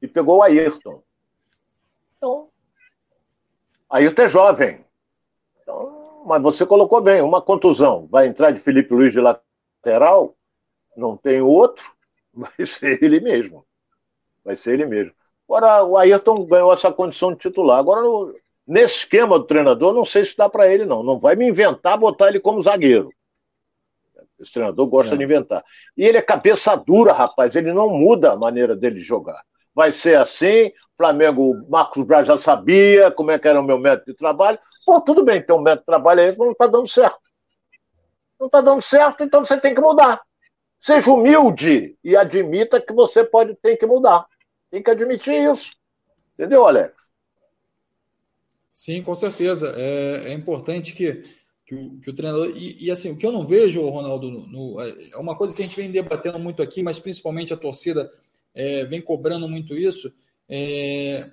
[0.00, 1.02] E pegou o Ayrton.
[2.16, 2.48] Então,
[3.90, 4.89] Ayrton é jovem.
[5.70, 8.08] Então, mas você colocou bem, uma contusão.
[8.10, 10.36] Vai entrar de Felipe Luiz de lateral,
[10.96, 11.84] não tem outro,
[12.34, 13.64] vai ser ele mesmo.
[14.44, 15.12] Vai ser ele mesmo.
[15.48, 17.78] Agora, o Ayrton ganhou essa condição de titular.
[17.78, 18.02] Agora,
[18.66, 21.02] nesse esquema do treinador, não sei se dá para ele, não.
[21.02, 23.10] Não vai me inventar botar ele como zagueiro.
[24.38, 25.18] Esse treinador gosta é.
[25.18, 25.64] de inventar.
[25.96, 27.54] E ele é cabeça dura, rapaz.
[27.56, 29.42] Ele não muda a maneira dele jogar.
[29.74, 30.72] Vai ser assim.
[30.96, 34.58] Flamengo, Marcos Braz já sabia como é que era o meu método de trabalho.
[34.84, 37.20] Pô, tudo bem, tem um método de trabalho aí, mas não está dando certo.
[38.38, 40.20] Não está dando certo, então você tem que mudar.
[40.80, 44.26] Seja humilde e admita que você pode tem que mudar.
[44.70, 45.72] Tem que admitir isso.
[46.34, 46.94] Entendeu, Alex?
[48.72, 49.74] Sim, com certeza.
[49.76, 51.22] É, é importante que,
[51.66, 52.50] que, o, que o treinador.
[52.56, 55.60] E, e, assim, o que eu não vejo, Ronaldo, no, no, é uma coisa que
[55.60, 58.10] a gente vem debatendo muito aqui, mas principalmente a torcida
[58.54, 60.10] é, vem cobrando muito isso.
[60.48, 61.30] É,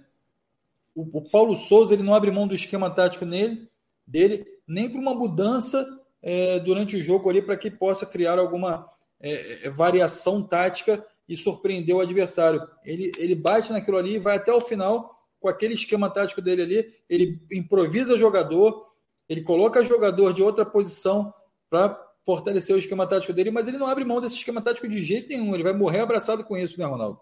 [0.98, 3.70] o, o, Paulo Souza ele não abre mão do esquema tático nele,
[4.06, 5.86] dele, nem para uma mudança
[6.24, 8.89] é, durante o jogo ali para que possa criar alguma
[9.22, 12.68] é, é, variação tática e surpreender o adversário.
[12.84, 16.64] Ele, ele bate naquilo ali e vai até o final com aquele esquema tático dele
[16.64, 16.93] ali.
[17.08, 18.88] Ele improvisa jogador,
[19.30, 21.32] ele coloca jogador de outra posição
[21.70, 21.95] para
[22.26, 25.30] fortalecer o esquema tático dele, mas ele não abre mão desse esquema tático de jeito
[25.30, 25.54] nenhum.
[25.54, 27.22] Ele vai morrer abraçado com isso, né, Ronaldo?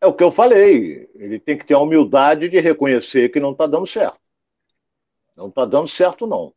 [0.00, 1.08] É o que eu falei.
[1.14, 4.20] Ele tem que ter a humildade de reconhecer que não está dando certo.
[5.36, 6.52] Não está dando certo, não.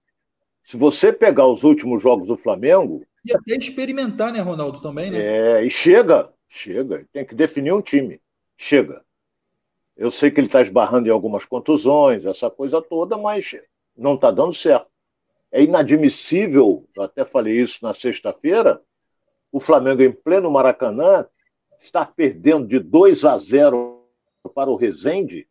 [0.63, 5.19] Se você pegar os últimos jogos do Flamengo, e até experimentar, né, Ronaldo, também, né?
[5.19, 7.05] É, e chega, chega.
[7.13, 8.19] Tem que definir um time.
[8.57, 9.03] Chega.
[9.95, 13.55] Eu sei que ele está esbarrando em algumas contusões, essa coisa toda, mas
[13.95, 14.87] não está dando certo.
[15.51, 18.81] É inadmissível, eu até falei isso na sexta-feira,
[19.51, 21.27] o Flamengo em pleno Maracanã
[21.81, 24.05] estar perdendo de 2 a 0
[24.55, 25.47] para o Rezende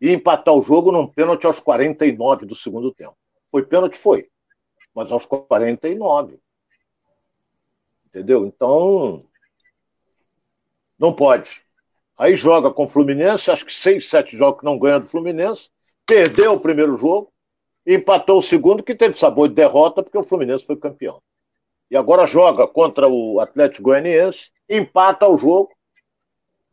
[0.00, 3.16] e empatar o jogo num pênalti aos 49 do segundo tempo.
[3.50, 3.98] Foi pênalti?
[3.98, 4.30] Foi
[4.94, 6.38] mas aos 49.
[8.06, 8.44] Entendeu?
[8.44, 9.24] Então,
[10.98, 11.62] não pode.
[12.16, 15.70] Aí joga com o Fluminense, acho que seis, sete jogos que não ganha do Fluminense,
[16.06, 17.32] perdeu o primeiro jogo,
[17.86, 21.22] empatou o segundo, que teve sabor de derrota, porque o Fluminense foi campeão.
[21.90, 25.70] E agora joga contra o Atlético Goianiense, empata o jogo,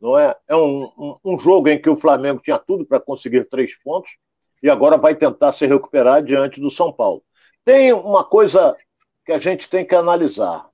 [0.00, 0.34] não é?
[0.46, 4.16] É um, um, um jogo em que o Flamengo tinha tudo para conseguir três pontos,
[4.62, 7.22] e agora vai tentar se recuperar diante do São Paulo.
[7.64, 8.76] Tem uma coisa
[9.26, 10.68] que a gente tem que analisar.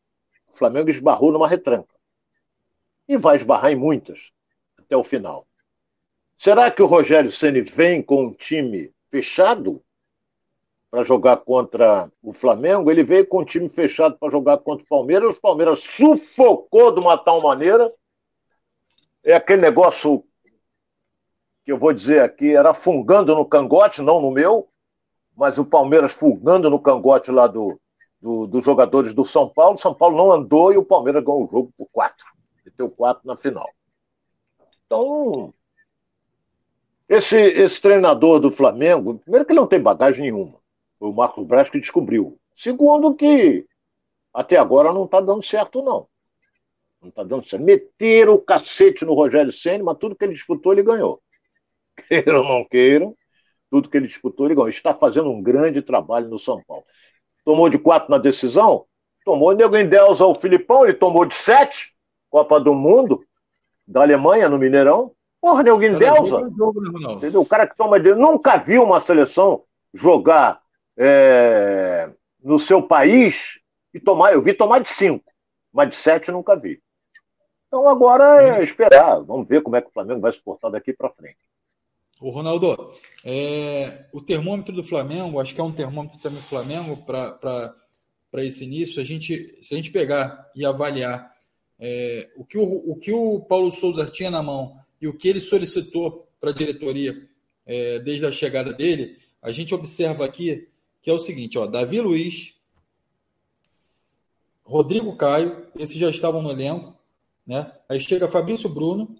[0.53, 1.93] O Flamengo esbarrou numa retranca.
[3.09, 4.31] E vai esbarrar em muitas
[4.79, 5.47] até o final.
[6.39, 9.83] Será que o Rogério Ceni vem com um time fechado
[10.95, 12.89] para jogar contra o Flamengo?
[12.89, 15.37] Ele veio com um time fechado para jogar contra o Palmeiras.
[15.37, 17.91] O Palmeiras sufocou de uma tal maneira.
[19.25, 20.25] É aquele negócio
[21.65, 24.69] que eu vou dizer aqui, era fungando no cangote, não no meu
[25.37, 27.77] mas o Palmeiras fulgando no cangote lá do,
[28.21, 29.77] do, dos jogadores do São Paulo.
[29.77, 32.25] São Paulo não andou e o Palmeiras ganhou o jogo por quatro.
[32.65, 33.69] Meteu quatro na final.
[34.87, 35.53] Então,
[37.09, 40.64] esse, esse treinador do Flamengo, primeiro que ele não tem bagagem nenhuma.
[40.99, 42.39] Foi o Marcos Braz que descobriu.
[42.55, 43.67] Segundo que
[44.33, 46.09] até agora não está dando certo, não.
[47.01, 47.63] Não está dando certo.
[47.63, 51.23] Meteram o cacete no Rogério Senna, mas tudo que ele disputou, ele ganhou.
[52.09, 53.17] Queiram ou não queiram,
[53.71, 54.69] tudo que ele disputou, ele ganhou.
[54.69, 56.85] Está fazendo um grande trabalho no São Paulo.
[57.45, 58.87] Tomou de quatro na decisão?
[59.25, 59.51] Tomou.
[59.51, 61.95] O nego Deus ao Filipão, ele tomou de sete.
[62.29, 63.25] Copa do Mundo,
[63.87, 65.13] da Alemanha, no Mineirão.
[65.41, 66.31] Porra, nego em Deus.
[67.13, 67.43] Entendeu?
[67.43, 68.15] O cara que toma de.
[68.15, 70.64] Nunca viu uma seleção jogar
[70.97, 72.11] é,
[72.43, 73.61] no seu país
[73.93, 74.33] e tomar.
[74.33, 75.25] Eu vi tomar de cinco,
[75.73, 76.83] mas de sete eu nunca vi.
[77.67, 79.21] Então agora é esperar.
[79.21, 81.39] Vamos ver como é que o Flamengo vai se portar daqui para frente.
[82.21, 82.93] O Ronaldo,
[83.25, 87.75] é, o termômetro do Flamengo, acho que é um termômetro também do Flamengo para
[88.37, 89.03] esse início.
[89.03, 91.35] A gente, se a gente pegar e avaliar
[91.79, 95.29] é, o, que o, o que o Paulo Souza tinha na mão e o que
[95.29, 97.29] ele solicitou para a diretoria
[97.67, 100.69] é, desde a chegada dele, a gente observa aqui
[101.05, 102.55] que é o seguinte: ó, Davi Luiz,
[104.65, 106.95] Rodrigo Caio, esses já estavam no elenco,
[107.47, 107.71] né?
[107.87, 109.15] Aí chega Fabrício Bruno,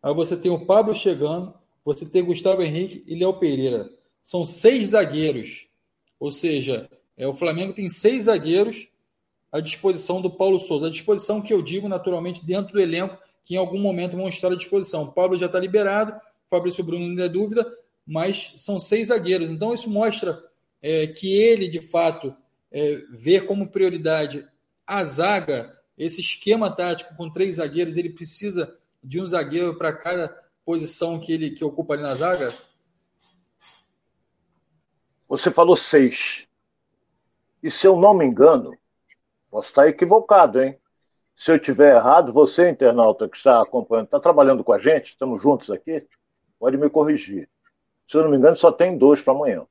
[0.00, 1.52] aí você tem o Pablo chegando,
[1.84, 3.90] você tem Gustavo Henrique e Léo Pereira.
[4.22, 5.66] São seis zagueiros,
[6.20, 8.88] ou seja, é, o Flamengo tem seis zagueiros
[9.50, 13.54] à disposição do Paulo Souza, à disposição que eu digo naturalmente dentro do elenco, que
[13.54, 15.02] em algum momento vão estar à disposição.
[15.02, 17.68] O Pablo já está liberado, Fabrício Bruno ainda é dúvida,
[18.06, 19.50] mas são seis zagueiros.
[19.50, 20.46] Então isso mostra
[20.82, 22.34] é, que ele, de fato,
[22.70, 24.46] é, vê como prioridade
[24.86, 30.28] a zaga, esse esquema tático com três zagueiros, ele precisa de um zagueiro para cada
[30.64, 32.52] posição que ele que ocupa ali na zaga?
[35.28, 36.46] Você falou seis.
[37.62, 38.76] E se eu não me engano,
[39.50, 40.78] posso estar equivocado, hein?
[41.36, 45.42] Se eu tiver errado, você, internauta que está acompanhando, está trabalhando com a gente, estamos
[45.42, 46.06] juntos aqui,
[46.58, 47.48] pode me corrigir.
[48.08, 49.66] Se eu não me engano, só tem dois para amanhã.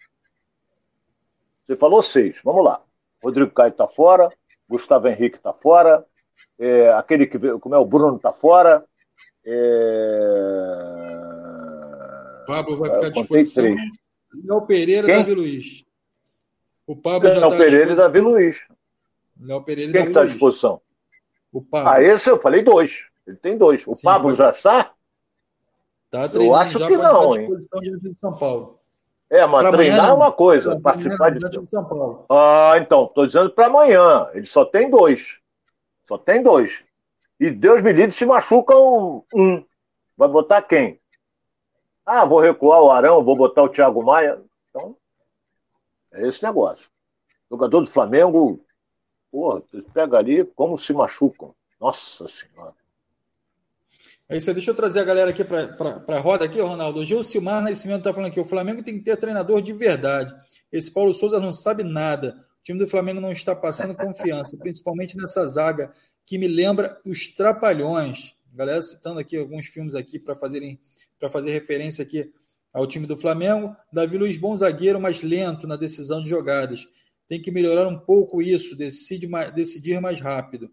[1.66, 2.38] Você falou seis.
[2.44, 2.82] Vamos lá.
[3.24, 4.30] Rodrigo Caio está fora,
[4.70, 6.06] Gustavo Henrique está fora,
[6.60, 8.86] é, aquele que veio, como é o Bruno está fora.
[9.44, 9.54] É...
[12.46, 13.76] Pablo vai ficar à disposição.
[14.44, 15.86] Léo Pereira e Davi Luiz.
[16.86, 18.64] O Pablo Léo já tá Pereira e Davi Luiz.
[19.40, 20.82] Léo Pereira Quem está à disposição?
[21.52, 21.90] O Pablo.
[21.90, 23.06] Ah, esse eu falei dois.
[23.26, 23.84] Ele tem dois.
[23.88, 24.38] O Sim, Pablo pode...
[24.38, 24.94] já está?
[26.12, 27.50] Tá treinando, eu acho já que não, hein?
[27.56, 28.80] de São Paulo.
[29.36, 31.70] É, mas pra treinar amanhã, é uma coisa, participar de.
[31.70, 32.26] São Paulo.
[32.30, 34.30] Ah, então, estou dizendo para amanhã.
[34.34, 35.40] Ele só tem dois.
[36.08, 36.84] Só tem dois.
[37.40, 39.64] E Deus me livre se machucam um.
[40.18, 41.00] Vai botar quem?
[42.06, 44.42] Ah, vou recuar o Arão, vou botar o Thiago Maia.
[44.70, 44.96] Então,
[46.14, 46.90] é esse negócio.
[47.50, 48.64] O jogador do Flamengo,
[49.32, 49.62] porra,
[49.94, 51.54] pega ali como se machucam.
[51.80, 52.74] Nossa Senhora.
[54.28, 57.02] É isso aí, deixa eu trazer a galera aqui para a roda aqui, Ronaldo.
[57.02, 60.34] O Gilcimar Nascimento está falando aqui, o Flamengo tem que ter treinador de verdade.
[60.72, 62.36] Esse Paulo Souza não sabe nada.
[62.60, 65.92] O time do Flamengo não está passando confiança, principalmente nessa zaga
[66.26, 68.34] que me lembra os Trapalhões.
[68.52, 70.80] A galera citando aqui alguns filmes aqui para fazerem
[71.20, 72.32] para fazer referência aqui
[72.74, 73.76] ao time do Flamengo.
[73.94, 76.88] Davi Luiz, bom zagueiro, mas lento na decisão de jogadas.
[77.28, 80.70] Tem que melhorar um pouco isso, decide decidir mais rápido.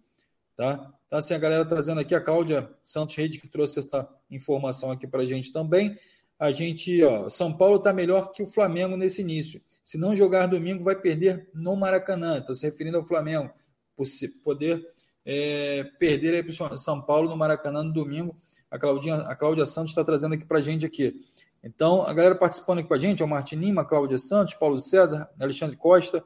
[0.57, 0.93] Tá?
[1.13, 5.07] Então, assim, a galera trazendo aqui, a Cláudia Santos Rede, que trouxe essa informação aqui
[5.07, 5.95] para a gente também.
[6.39, 9.61] A gente, ó, São Paulo está melhor que o Flamengo nesse início.
[9.85, 12.39] Se não jogar domingo, vai perder no Maracanã.
[12.39, 13.51] Está se referindo ao Flamengo,
[13.95, 14.07] por
[14.43, 14.83] poder
[15.23, 18.35] é, perder aí para São Paulo no Maracanã no domingo.
[18.71, 21.21] A, Claudinha, a Cláudia Santos está trazendo aqui para a gente aqui.
[21.63, 24.79] Então, a galera participando aqui com a gente é o Martin Lima, Cláudia Santos, Paulo
[24.79, 26.25] César, Alexandre Costa,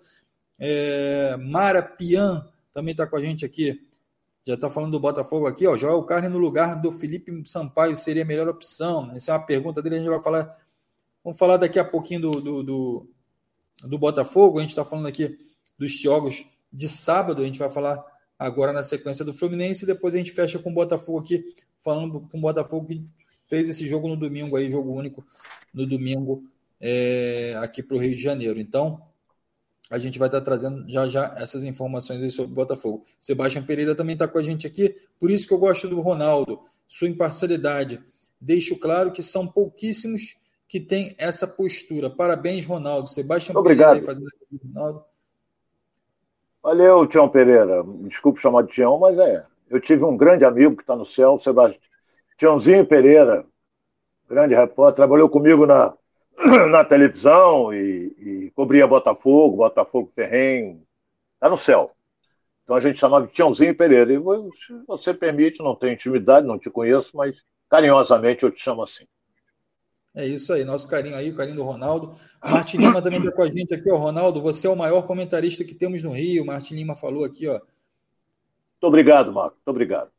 [0.60, 3.84] é, Mara Pian também está com a gente aqui
[4.46, 5.76] já está falando do Botafogo aqui, ó.
[5.76, 9.10] Joel Carne no lugar do Felipe Sampaio seria a melhor opção.
[9.10, 10.56] Essa é uma pergunta dele, a gente vai falar.
[11.24, 13.10] Vamos falar daqui a pouquinho do, do, do,
[13.88, 14.58] do Botafogo.
[14.58, 15.36] A gente está falando aqui
[15.76, 17.42] dos jogos de sábado.
[17.42, 18.04] A gente vai falar
[18.38, 19.82] agora na sequência do Fluminense.
[19.82, 21.44] E depois a gente fecha com o Botafogo aqui,
[21.82, 23.04] falando com o Botafogo que
[23.48, 25.26] fez esse jogo no domingo aí, jogo único
[25.74, 26.44] no domingo
[26.80, 28.60] é, aqui para o Rio de Janeiro.
[28.60, 29.02] Então,
[29.90, 33.04] a gente vai estar trazendo já já essas informações aí sobre o Botafogo.
[33.20, 36.60] Sebastião Pereira também está com a gente aqui, por isso que eu gosto do Ronaldo,
[36.88, 38.02] sua imparcialidade.
[38.40, 40.36] Deixo claro que são pouquíssimos
[40.68, 42.10] que têm essa postura.
[42.10, 43.08] Parabéns, Ronaldo.
[43.08, 44.00] Sebastião Obrigado.
[44.00, 44.28] Pereira fazendo
[44.74, 45.04] Ronaldo.
[46.62, 47.84] Valeu, Tião Pereira.
[48.08, 49.46] Desculpe chamar de Tião, mas é.
[49.70, 51.80] Eu tive um grande amigo que está no céu, Sebastião.
[52.36, 53.46] Tiãozinho Pereira,
[54.28, 55.96] grande repórter, trabalhou comigo na,
[56.70, 60.82] na televisão e, e cobria Botafogo, Botafogo Ferrenho,
[61.40, 61.92] tá no céu.
[62.64, 64.12] Então a gente chamava de Tiãozinho Pereira.
[64.12, 67.36] E se você permite, não tenho intimidade, não te conheço, mas
[67.70, 69.04] carinhosamente eu te chamo assim.
[70.14, 72.12] É isso aí, nosso carinho aí, o carinho do Ronaldo.
[72.42, 73.96] Martin Lima também está com a gente aqui, ó.
[73.96, 76.44] Ronaldo, você é o maior comentarista que temos no Rio.
[76.44, 77.52] Martin Lima falou aqui, ó.
[77.52, 79.56] Muito obrigado, Marco.
[79.56, 80.15] Muito obrigado.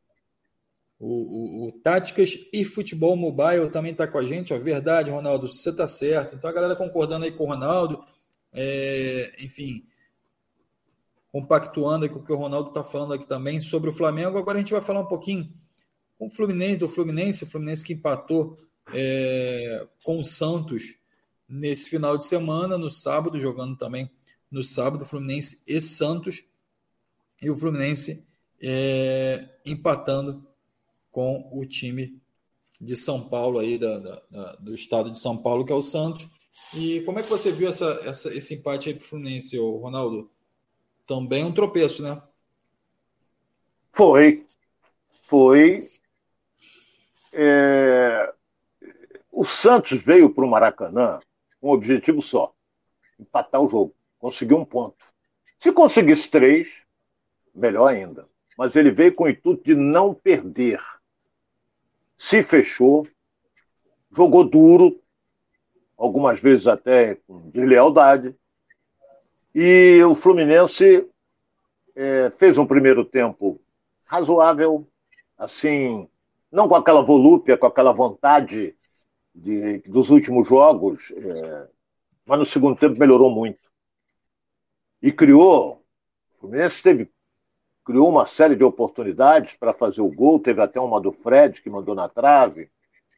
[0.99, 4.53] O, o, o, Táticas e Futebol Mobile também está com a gente.
[4.53, 6.35] Ó, verdade, Ronaldo, você está certo.
[6.35, 8.03] Então a galera concordando aí com o Ronaldo,
[8.51, 9.85] é, enfim,
[11.31, 14.37] compactuando com o que o Ronaldo está falando aqui também sobre o Flamengo.
[14.37, 15.53] Agora a gente vai falar um pouquinho
[16.17, 18.57] com o Fluminense, do Fluminense, o Fluminense que empatou
[18.91, 20.97] é, com o Santos
[21.47, 24.09] nesse final de semana, no sábado, jogando também
[24.49, 26.43] no sábado, Fluminense e Santos,
[27.41, 28.27] e o Fluminense
[28.59, 30.46] é, empatando
[31.17, 32.21] com o time
[32.79, 35.81] de São Paulo aí da, da, da, do estado de São Paulo, que é o
[35.81, 36.29] Santos.
[36.75, 40.29] E como é que você viu essa, essa, esse empate aí para o Fluminense, Ronaldo?
[41.07, 42.21] Também um tropeço, né?
[43.91, 44.45] Foi.
[45.23, 45.89] Foi.
[47.33, 48.31] É...
[49.31, 51.19] O Santos veio para o Maracanã
[51.59, 52.53] com um objetivo só:
[53.19, 55.03] empatar o jogo, conseguir um ponto.
[55.57, 56.83] Se conseguisse três,
[57.55, 58.29] melhor ainda.
[58.55, 60.79] Mas ele veio com o intuito de não perder.
[62.17, 63.07] Se fechou,
[64.11, 64.99] jogou duro,
[65.97, 68.35] algumas vezes até com deslealdade,
[69.53, 71.07] e o Fluminense
[71.95, 73.59] é, fez um primeiro tempo
[74.05, 74.87] razoável,
[75.37, 76.07] assim,
[76.51, 78.75] não com aquela volúpia, com aquela vontade
[79.33, 81.69] de, dos últimos jogos, é,
[82.25, 83.59] mas no segundo tempo melhorou muito.
[85.01, 85.83] E criou,
[86.35, 87.11] o Fluminense teve,
[87.87, 91.69] criou uma série de oportunidades para fazer o gol, teve até uma do Fred que
[91.69, 92.69] mandou na trave,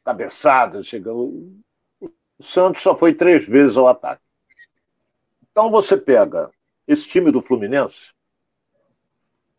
[0.04, 1.50] cabeçada, chegou.
[2.00, 2.08] O
[2.38, 4.22] Santos só foi três vezes ao ataque.
[5.50, 6.52] Então você pega
[6.86, 8.12] esse time do Fluminense,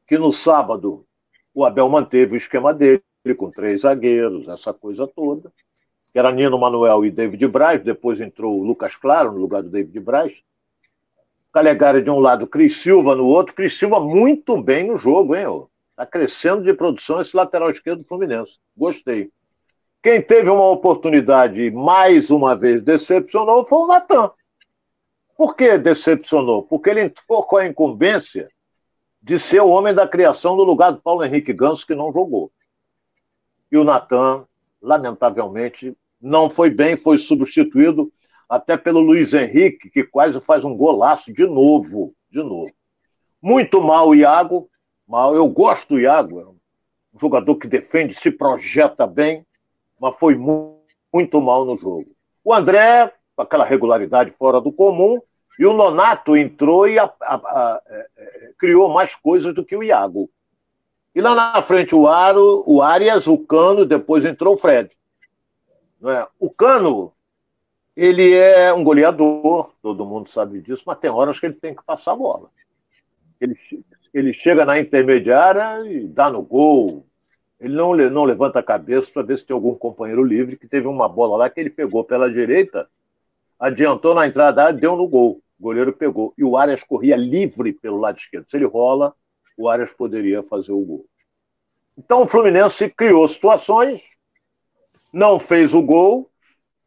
[0.07, 1.05] que no sábado
[1.53, 3.03] o Abel manteve o esquema dele,
[3.38, 5.51] com três zagueiros, essa coisa toda,
[6.14, 9.70] que era Nino Manuel e David Braz, depois entrou o Lucas Claro no lugar do
[9.70, 10.32] David Braz.
[11.51, 13.53] Calegari de um lado, Cris Silva no outro.
[13.53, 15.65] Cris Silva muito bem no jogo, hein?
[15.91, 18.57] Está crescendo de produção esse lateral esquerdo do Fluminense.
[18.75, 19.29] Gostei.
[20.01, 24.31] Quem teve uma oportunidade e mais uma vez decepcionou foi o Natan.
[25.37, 26.63] Por que decepcionou?
[26.63, 28.49] Porque ele entrou com a incumbência
[29.21, 32.51] de ser o homem da criação no lugar do Paulo Henrique Ganso, que não jogou.
[33.71, 34.45] E o Natan,
[34.81, 38.11] lamentavelmente, não foi bem, foi substituído
[38.51, 42.69] até pelo Luiz Henrique, que quase faz um golaço de novo, de novo.
[43.41, 44.69] Muito mal o Iago,
[45.07, 45.33] mal.
[45.33, 46.57] Eu gosto do Iago, é um
[47.17, 49.45] jogador que defende, se projeta bem,
[49.97, 52.07] mas foi muito mal no jogo.
[52.43, 55.21] O André, com aquela regularidade fora do comum,
[55.57, 59.77] e o Nonato entrou e a, a, a, é, é, criou mais coisas do que
[59.77, 60.29] o Iago.
[61.15, 64.89] E lá na frente o Aro, o Arias, o Cano, depois entrou o Fred.
[66.03, 66.27] É?
[66.37, 67.13] O Cano,
[68.03, 71.83] ele é um goleador, todo mundo sabe disso, mas tem horas que ele tem que
[71.83, 72.49] passar a bola.
[73.39, 73.55] Ele,
[74.13, 77.05] ele chega na intermediária e dá no gol.
[77.59, 80.87] Ele não, não levanta a cabeça para ver se tem algum companheiro livre, que teve
[80.87, 82.87] uma bola lá que ele pegou pela direita
[83.61, 85.39] adiantou na entrada deu no gol.
[85.59, 86.33] O goleiro pegou.
[86.35, 88.49] E o Arias corria livre pelo lado esquerdo.
[88.49, 89.13] Se ele rola,
[89.55, 91.05] o Arias poderia fazer o gol.
[91.95, 94.01] Então o Fluminense criou situações,
[95.13, 96.30] não fez o gol,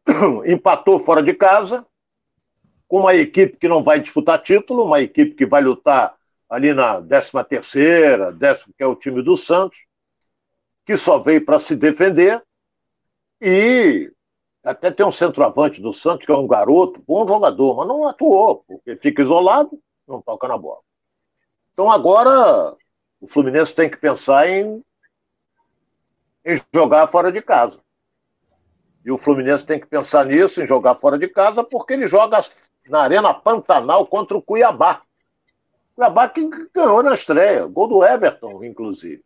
[0.45, 1.85] empatou fora de casa,
[2.87, 6.15] com uma equipe que não vai disputar título, uma equipe que vai lutar
[6.49, 9.85] ali na 13 terceira, décimo que é o time do Santos,
[10.85, 12.43] que só veio para se defender
[13.41, 14.11] e
[14.63, 18.63] até tem um centroavante do Santos, que é um garoto, bom jogador, mas não atuou,
[18.67, 20.81] porque fica isolado, não toca na bola.
[21.71, 22.75] Então agora
[23.19, 24.83] o Fluminense tem que pensar em,
[26.45, 27.84] em jogar fora de casa.
[29.05, 32.39] E o Fluminense tem que pensar nisso, em jogar fora de casa, porque ele joga
[32.89, 35.03] na Arena Pantanal contra o Cuiabá.
[35.95, 39.23] Cuiabá que ganhou na estreia, gol do Everton, inclusive.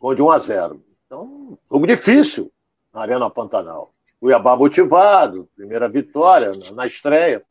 [0.00, 0.82] Gol de 1 a 0.
[1.04, 2.50] Então, jogo difícil
[2.90, 3.92] na Arena Pantanal.
[4.18, 7.44] Cuiabá motivado, primeira vitória na estreia.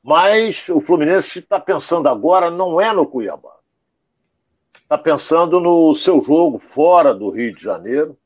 [0.00, 3.56] Mas o Fluminense está pensando agora não é no Cuiabá.
[4.74, 8.16] Está pensando no seu jogo fora do Rio de Janeiro,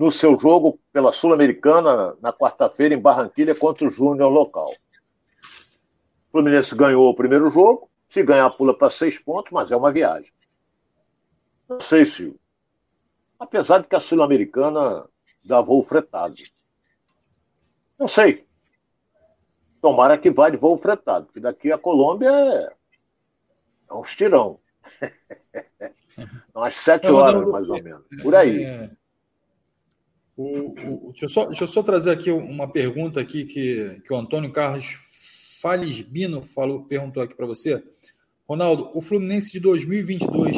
[0.00, 4.70] no seu jogo pela Sul-Americana na quarta-feira em Barranquilha contra o Júnior local.
[4.70, 9.92] O Fluminense ganhou o primeiro jogo, se ganhar pula para seis pontos, mas é uma
[9.92, 10.32] viagem.
[11.68, 12.34] Não sei se,
[13.38, 15.06] apesar de que a Sul-Americana
[15.44, 16.32] dá voo fretado.
[17.98, 18.46] Não sei.
[19.82, 22.74] Tomara que vá de voo fretado, porque daqui a Colômbia é,
[23.90, 24.58] é um estirão.
[26.56, 28.06] Umas sete horas, mais ou menos.
[28.22, 28.98] Por aí.
[30.40, 34.10] O, o, deixa, eu só, deixa, eu só, trazer aqui uma pergunta aqui que, que
[34.10, 34.94] o Antônio Carlos
[35.60, 37.84] Falisbino falou, perguntou aqui para você.
[38.48, 40.56] Ronaldo, o Fluminense de 2022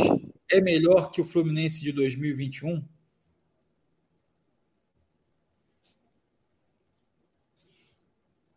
[0.52, 2.80] é melhor que o Fluminense de 2021?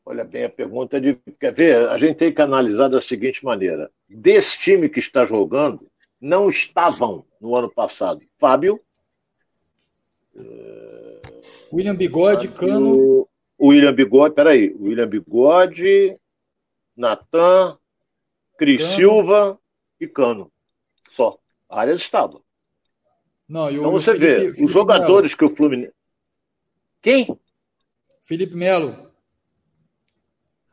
[0.06, 1.16] Olha bem, a pergunta é de.
[1.40, 1.90] Quer ver?
[1.90, 5.90] A gente tem que analisar da seguinte maneira: desse time que está jogando,
[6.22, 8.80] não estavam no ano passado Fábio,
[10.36, 10.95] é,
[11.72, 13.28] William Bigode, Cano.
[13.60, 14.76] William Bigode, peraí.
[14.80, 16.16] William Bigode,
[16.96, 17.78] Natan,
[18.58, 18.96] Cris Cano.
[18.96, 19.60] Silva
[20.00, 20.52] e Cano.
[21.10, 21.38] Só.
[21.70, 22.42] A área estava.
[23.48, 25.38] Não, então você Felipe, vê, Felipe os jogadores Melo.
[25.38, 25.94] que o Fluminense.
[27.02, 27.40] Quem?
[28.24, 29.12] Felipe Melo.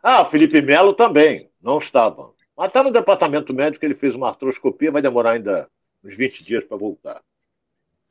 [0.03, 2.33] Ah, Felipe Melo também, não estava.
[2.57, 5.69] Mas está no departamento médico, ele fez uma artroscopia, vai demorar ainda
[6.03, 7.23] uns 20 dias para voltar.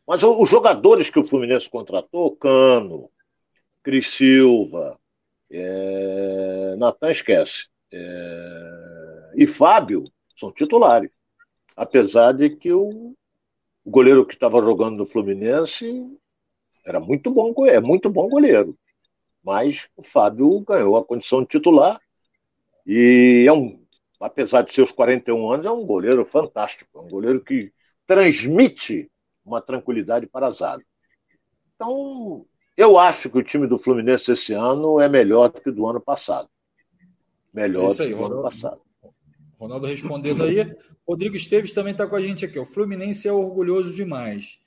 [0.08, 3.10] Mas os jogadores que o Fluminense contratou, Cano,
[3.84, 5.00] Cris Silva,
[5.50, 6.76] é...
[6.78, 9.32] Natan esquece, é...
[9.36, 10.04] e Fábio,
[10.36, 11.12] são titulares.
[11.76, 13.16] Apesar de que o,
[13.86, 16.06] o goleiro que estava jogando no Fluminense
[16.86, 18.78] era muito bom, é muito bom goleiro.
[19.44, 22.00] Mas o Fábio ganhou a condição de titular
[22.86, 23.84] e é um,
[24.20, 27.72] apesar de seus 41 anos, é um goleiro fantástico, é um goleiro que
[28.08, 29.11] transmite
[29.46, 30.84] uma tranquilidade para a zaga.
[31.76, 32.46] Então,
[32.78, 35.88] eu acho que o time do Fluminense esse ano é melhor do que o do
[35.88, 36.50] ano passado.
[37.54, 38.82] Melhor é do que o ano passado.
[39.60, 40.76] Ronaldo respondendo aí.
[41.08, 42.58] Rodrigo Esteves também está com a gente aqui.
[42.58, 44.60] O Fluminense é orgulhoso demais.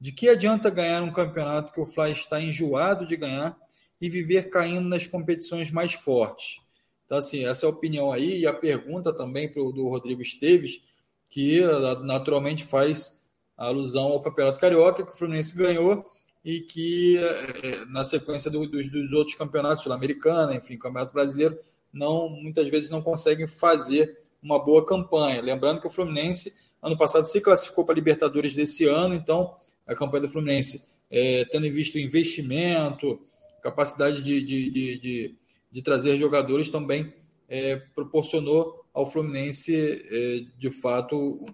[0.00, 3.56] De que adianta ganhar um campeonato que o Fly está enjoado de ganhar
[4.00, 6.60] e viver caindo nas competições mais fortes?
[7.04, 8.40] Então, assim, essa é a opinião aí.
[8.40, 10.80] E a pergunta também pro, do Rodrigo Esteves,
[11.28, 11.60] que
[12.02, 13.19] naturalmente faz
[13.66, 16.04] alusão ao Campeonato Carioca, que o Fluminense ganhou
[16.44, 21.58] e que, é, na sequência do, dos, dos, outros campeonatos, Sul-Americana, enfim, Campeonato Brasileiro,
[21.92, 25.42] não muitas vezes não conseguem fazer uma boa campanha.
[25.42, 29.54] Lembrando que o Fluminense, ano passado, se classificou para a Libertadores desse ano, então
[29.86, 33.20] a campanha do Fluminense, é, tendo em vista o investimento,
[33.62, 35.34] capacidade de, de, de, de,
[35.70, 37.12] de trazer jogadores, também
[37.48, 39.74] é, proporcionou ao Fluminense,
[40.10, 41.44] é, de fato,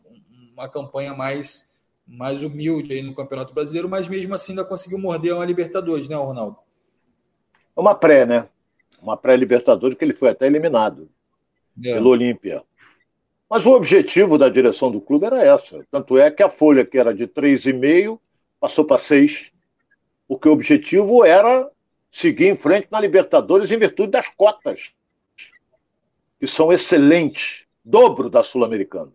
[0.53, 1.76] uma campanha mais,
[2.07, 6.15] mais humilde aí no Campeonato Brasileiro, mas mesmo assim ainda conseguiu morder uma Libertadores, né,
[6.15, 6.59] Ronaldo?
[7.77, 8.49] É uma pré, né?
[9.03, 11.11] Uma pré-Libertadores que ele foi até eliminado
[11.85, 11.95] é.
[11.95, 12.63] pelo Olímpia.
[13.49, 15.85] Mas o objetivo da direção do clube era essa.
[15.91, 18.19] Tanto é que a folha, que era de 3,5,
[18.59, 19.51] passou para 6,
[20.27, 21.71] porque o objetivo era
[22.11, 24.91] seguir em frente na Libertadores em virtude das cotas,
[26.41, 29.13] que são excelentes, dobro da Sul-Americana.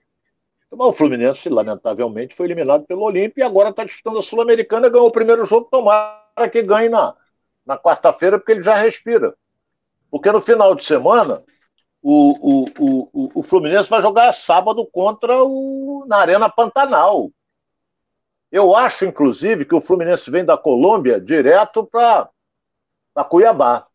[0.71, 5.07] Então, o Fluminense, lamentavelmente, foi eliminado pelo Olímpia e agora está disputando a Sul-Americana, ganhou
[5.07, 7.13] o primeiro jogo, tomara que ganhe na,
[7.65, 9.35] na quarta-feira, porque ele já respira.
[10.09, 11.43] Porque no final de semana,
[12.01, 17.29] o, o, o, o Fluminense vai jogar sábado contra o na Arena Pantanal.
[18.49, 22.29] Eu acho, inclusive, que o Fluminense vem da Colômbia direto para
[23.29, 23.87] Cuiabá.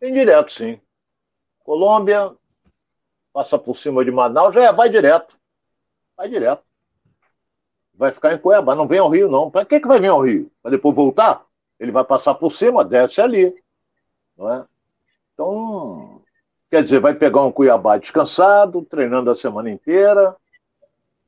[0.00, 0.80] Vem direto, sim.
[1.60, 2.32] Colômbia,
[3.32, 5.36] passa por cima de Manaus, já é, vai direto.
[6.16, 6.62] Vai direto.
[7.94, 9.50] Vai ficar em Cuiabá, não vem ao Rio, não.
[9.50, 10.50] Para que, que vai vir ao Rio?
[10.62, 11.44] Para depois voltar?
[11.78, 13.54] Ele vai passar por cima, desce ali.
[14.36, 14.64] Não é?
[15.32, 16.22] Então,
[16.70, 20.36] Quer dizer, vai pegar um Cuiabá descansado, treinando a semana inteira.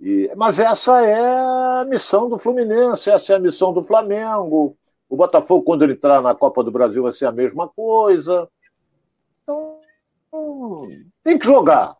[0.00, 4.76] E, mas essa é a missão do Fluminense, essa é a missão do Flamengo.
[5.08, 8.48] O Botafogo, quando ele entrar na Copa do Brasil, vai ser a mesma coisa.
[9.42, 9.80] Então,
[11.22, 11.96] tem que jogar.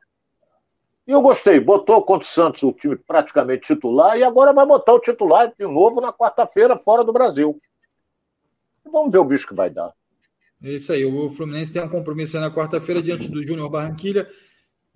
[1.09, 1.59] E eu gostei.
[1.59, 5.67] Botou contra o Santos o time praticamente titular e agora vai botar o titular de
[5.67, 7.59] novo na quarta-feira, fora do Brasil.
[8.85, 9.95] Vamos ver o bicho que vai dar.
[10.63, 11.07] É isso aí.
[11.07, 14.29] O Fluminense tem um compromisso na quarta-feira diante do Júnior Barranquilha,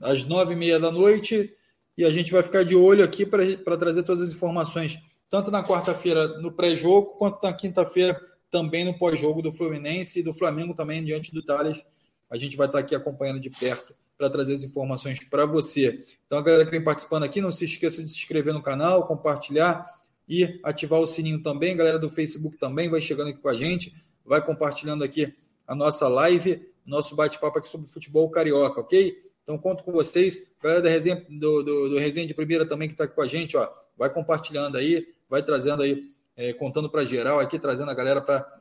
[0.03, 1.57] às nove e meia da noite.
[1.97, 4.99] E a gente vai ficar de olho aqui para trazer todas as informações,
[5.31, 10.35] tanto na quarta-feira no pré-jogo, quanto na quinta-feira também no pós-jogo do Fluminense e do
[10.35, 11.83] Flamengo também diante do Thales.
[12.31, 16.05] A gente vai estar aqui acompanhando de perto para trazer as informações para você.
[16.27, 19.07] Então, a galera que vem participando aqui, não se esqueça de se inscrever no canal,
[19.07, 19.87] compartilhar
[20.29, 21.75] e ativar o sininho também.
[21.75, 23.95] A galera do Facebook também vai chegando aqui com a gente,
[24.25, 25.35] vai compartilhando aqui
[25.67, 29.17] a nossa live, nosso bate-papo aqui sobre futebol carioca, ok?
[29.43, 30.55] Então conto com vocês.
[30.63, 33.27] Galera da resenha, do, do, do resenha de primeira também que está aqui com a
[33.27, 37.95] gente, ó, vai compartilhando aí, vai trazendo aí, é, contando para geral aqui, trazendo a
[37.95, 38.61] galera para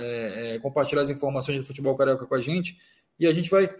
[0.00, 2.78] é, é, compartilhar as informações de futebol carioca com a gente.
[3.18, 3.72] E a gente vai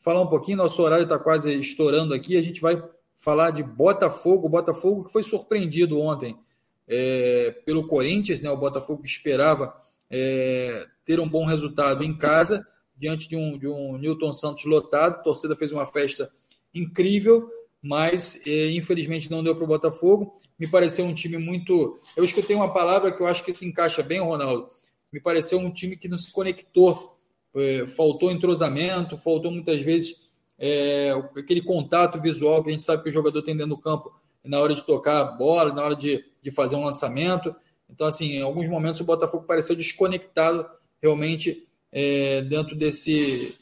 [0.00, 2.82] falar um pouquinho, nosso horário está quase estourando aqui, a gente vai
[3.16, 6.36] falar de Botafogo, Botafogo que foi surpreendido ontem
[6.88, 8.50] é, pelo Corinthians, né?
[8.50, 9.74] O Botafogo que esperava
[10.10, 15.16] é, ter um bom resultado em casa, diante de um, de um Newton Santos lotado.
[15.16, 16.28] A torcida fez uma festa
[16.74, 17.48] incrível,
[17.82, 20.36] mas é, infelizmente não deu para o Botafogo.
[20.58, 21.98] Me pareceu um time muito.
[22.16, 24.68] Eu escutei uma palavra que eu acho que se encaixa bem, Ronaldo.
[25.12, 27.19] Me pareceu um time que não se conectou
[27.54, 33.08] é, faltou entrosamento, faltou muitas vezes é, aquele contato visual que a gente sabe que
[33.08, 34.12] o jogador tem dentro do campo
[34.44, 37.54] na hora de tocar a bola, na hora de, de fazer um lançamento.
[37.88, 40.66] Então, assim, em alguns momentos o Botafogo pareceu desconectado
[41.02, 43.56] realmente é, dentro desse,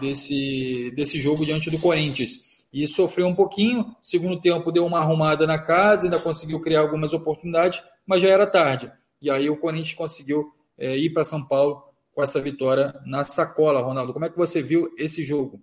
[0.00, 2.50] desse, desse jogo diante do Corinthians.
[2.72, 7.12] E sofreu um pouquinho, segundo tempo deu uma arrumada na casa, ainda conseguiu criar algumas
[7.12, 8.92] oportunidades, mas já era tarde.
[9.20, 11.82] E aí o Corinthians conseguiu é, ir para São Paulo
[12.20, 14.12] com essa vitória na sacola, Ronaldo.
[14.12, 15.58] Como é que você viu esse jogo?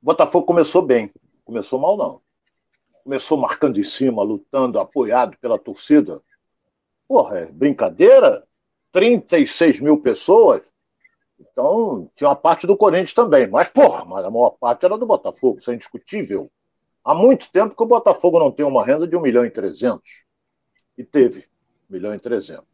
[0.00, 1.12] O Botafogo começou bem,
[1.44, 2.22] começou mal não.
[3.02, 6.22] Começou marcando em cima, lutando, apoiado pela torcida.
[7.06, 8.46] Porra, é brincadeira?
[8.92, 10.62] 36 mil pessoas?
[11.38, 13.46] Então, tinha uma parte do Corinthians também.
[13.46, 16.50] Mas, porra, mas a maior parte era do Botafogo, isso é indiscutível.
[17.04, 20.24] Há muito tempo que o Botafogo não tem uma renda de 1 milhão e 300.
[20.96, 21.40] E teve
[21.90, 22.73] 1 milhão e 300.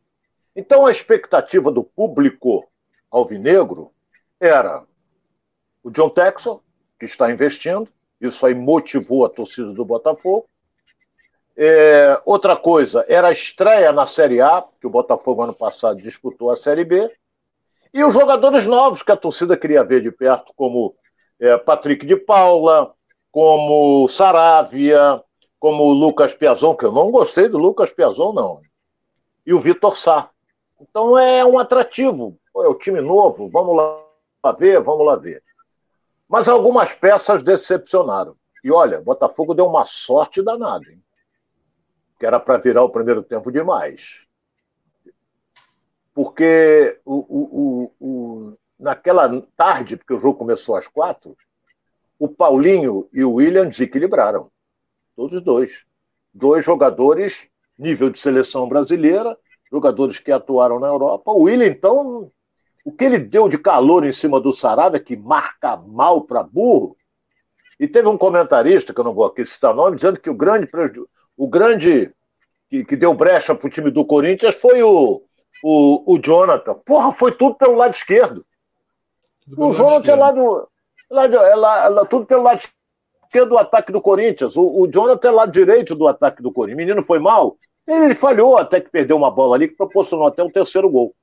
[0.55, 2.69] Então, a expectativa do público
[3.11, 3.93] alvinegro
[4.39, 4.85] era
[5.83, 6.63] o John Texel,
[6.99, 7.89] que está investindo.
[8.21, 10.49] Isso aí motivou a torcida do Botafogo.
[11.57, 16.51] É, outra coisa, era a estreia na Série A, que o Botafogo ano passado disputou
[16.51, 17.11] a Série B.
[17.93, 20.95] E os jogadores novos que a torcida queria ver de perto, como
[21.39, 22.95] é, Patrick de Paula,
[23.33, 25.23] como Saravia,
[25.59, 28.61] como Lucas Piazon, que eu não gostei do Lucas Piazon, não.
[29.45, 30.31] E o Vitor Sá.
[30.81, 32.39] Então é um atrativo.
[32.57, 35.43] É o time novo, vamos lá ver, vamos lá ver.
[36.29, 38.37] Mas algumas peças decepcionaram.
[38.63, 41.03] E olha, Botafogo deu uma sorte danada, hein?
[42.19, 44.27] Que era para virar o primeiro tempo demais.
[46.15, 51.37] Porque o, o, o, naquela tarde, porque o jogo começou às quatro,
[52.19, 54.51] o Paulinho e o William desequilibraram.
[55.17, 55.85] Todos dois.
[56.33, 59.37] Dois jogadores, nível de seleção brasileira,
[59.71, 61.31] jogadores que atuaram na Europa.
[61.31, 62.31] O William, então,
[62.85, 66.97] o que ele deu de calor em cima do Sarabia, que marca mal para burro,
[67.79, 70.35] e teve um comentarista, que eu não vou aqui citar o nome, dizendo que o
[70.35, 70.69] grande,
[71.37, 72.13] o grande
[72.69, 75.23] que, que deu brecha para o time do Corinthians foi o,
[75.65, 76.75] o, o Jonathan.
[76.75, 78.45] Porra, foi tudo pelo lado esquerdo.
[79.45, 80.69] Tudo o Jonathan é lá do.
[81.11, 82.63] Lá, é lá, lá, tudo pelo lado
[83.25, 84.57] esquerdo do ataque do Corinthians.
[84.57, 86.77] O, o Jonathan é lado direito do ataque do Corinthians.
[86.77, 87.57] O menino foi mal.
[87.87, 91.15] Ele, ele falhou até que perdeu uma bola ali que proporcionou até o terceiro gol.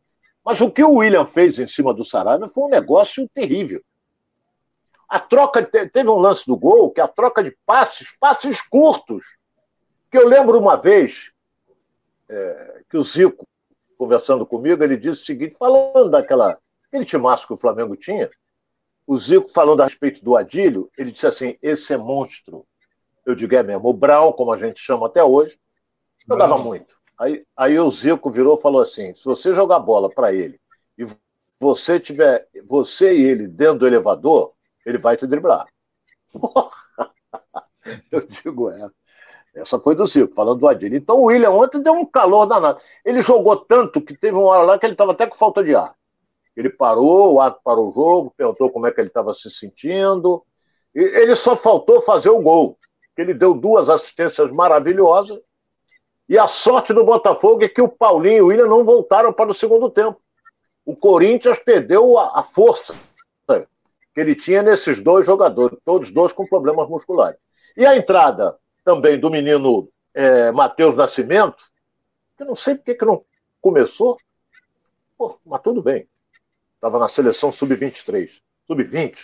[0.44, 3.82] Mas o que o William fez em cima do Saraiva foi um negócio terrível.
[5.08, 9.26] A troca teve um lance do gol que é a troca de passes, passes curtos.
[10.12, 11.32] Que eu lembro uma vez
[12.30, 13.48] é, que o Zico,
[13.98, 18.30] conversando comigo, ele disse o seguinte, falando daquela aquele timaço que o Flamengo tinha,
[19.06, 22.66] o Zico falando a respeito do Adílio, ele disse assim: esse é monstro.
[23.26, 23.90] Eu digo, é mesmo.
[23.90, 25.58] O Brown, como a gente chama até hoje,
[26.28, 26.98] jogava muito.
[27.18, 30.60] Aí, aí o Zico virou e falou assim: se você jogar bola para ele
[30.98, 31.06] e
[31.60, 34.54] você tiver você e ele dentro do elevador,
[34.86, 35.66] ele vai te driblar.
[38.12, 38.90] Eu digo, é.
[39.56, 40.96] Essa foi do Zico, falando do Adilho.
[40.96, 42.80] Então o William ontem deu um calor danado.
[43.04, 45.74] Ele jogou tanto que teve uma hora lá que ele estava até com falta de
[45.74, 45.96] ar.
[46.56, 50.44] Ele parou, o ato parou o jogo, perguntou como é que ele estava se sentindo.
[50.94, 52.78] E ele só faltou fazer o gol.
[53.16, 55.40] Ele deu duas assistências maravilhosas
[56.28, 59.50] e a sorte do Botafogo é que o Paulinho e o William não voltaram para
[59.50, 60.20] o segundo tempo.
[60.86, 62.96] O Corinthians perdeu a, a força
[63.48, 67.40] que ele tinha nesses dois jogadores, todos dois com problemas musculares.
[67.76, 71.64] E a entrada também do menino é, Matheus Nascimento,
[72.36, 73.24] que não sei porque que não
[73.62, 74.18] começou,
[75.18, 76.08] Pô, mas tudo bem.
[76.76, 78.30] Estava na seleção sub-23,
[78.68, 79.18] sub-20.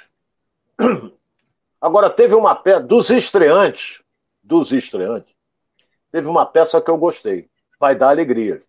[1.80, 4.02] Agora teve uma pé dos estreantes,
[4.42, 5.36] dos estreantes,
[6.14, 7.50] Teve uma peça que eu gostei.
[7.80, 8.62] Vai dar alegria.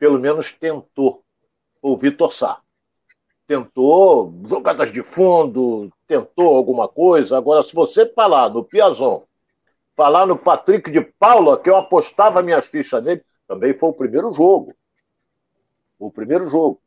[0.00, 1.22] Pelo menos tentou.
[1.80, 2.58] O Vitor Sá.
[3.46, 7.38] Tentou jogadas de fundo, tentou alguma coisa.
[7.38, 9.22] Agora, se você falar no Piazon,
[9.94, 14.34] falar no Patrick de Paula, que eu apostava minhas fichas nele, também foi o primeiro
[14.34, 14.74] jogo.
[16.00, 16.80] O primeiro jogo.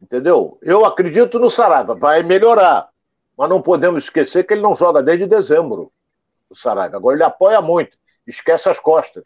[0.00, 0.56] Entendeu?
[0.62, 2.88] Eu acredito no Saraiva, vai melhorar.
[3.36, 5.92] Mas não podemos esquecer que ele não joga desde dezembro.
[6.48, 6.96] O Saraiva.
[6.96, 9.24] Agora ele apoia muito esquece as costas.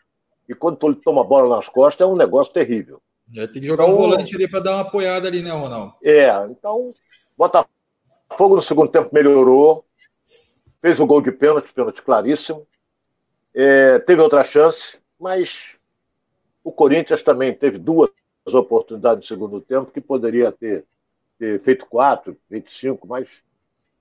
[0.48, 3.00] E quando ele toma bola nas costas, é um negócio terrível.
[3.36, 5.94] É, tem que jogar então, um volante ali para dar uma apoiada ali, né, Ronaldo?
[6.02, 6.94] É, então,
[7.36, 9.84] Botafogo no segundo tempo melhorou,
[10.80, 12.66] fez o um gol de pênalti, pênalti claríssimo,
[13.54, 15.76] é, teve outra chance, mas
[16.64, 18.10] o Corinthians também teve duas
[18.46, 20.86] oportunidades no segundo tempo que poderia ter,
[21.38, 23.42] ter feito quatro, feito cinco, mas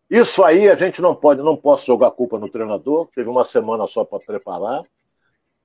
[0.10, 3.88] isso aí a gente não pode, não posso jogar culpa no treinador, teve uma semana
[3.88, 4.84] só para preparar.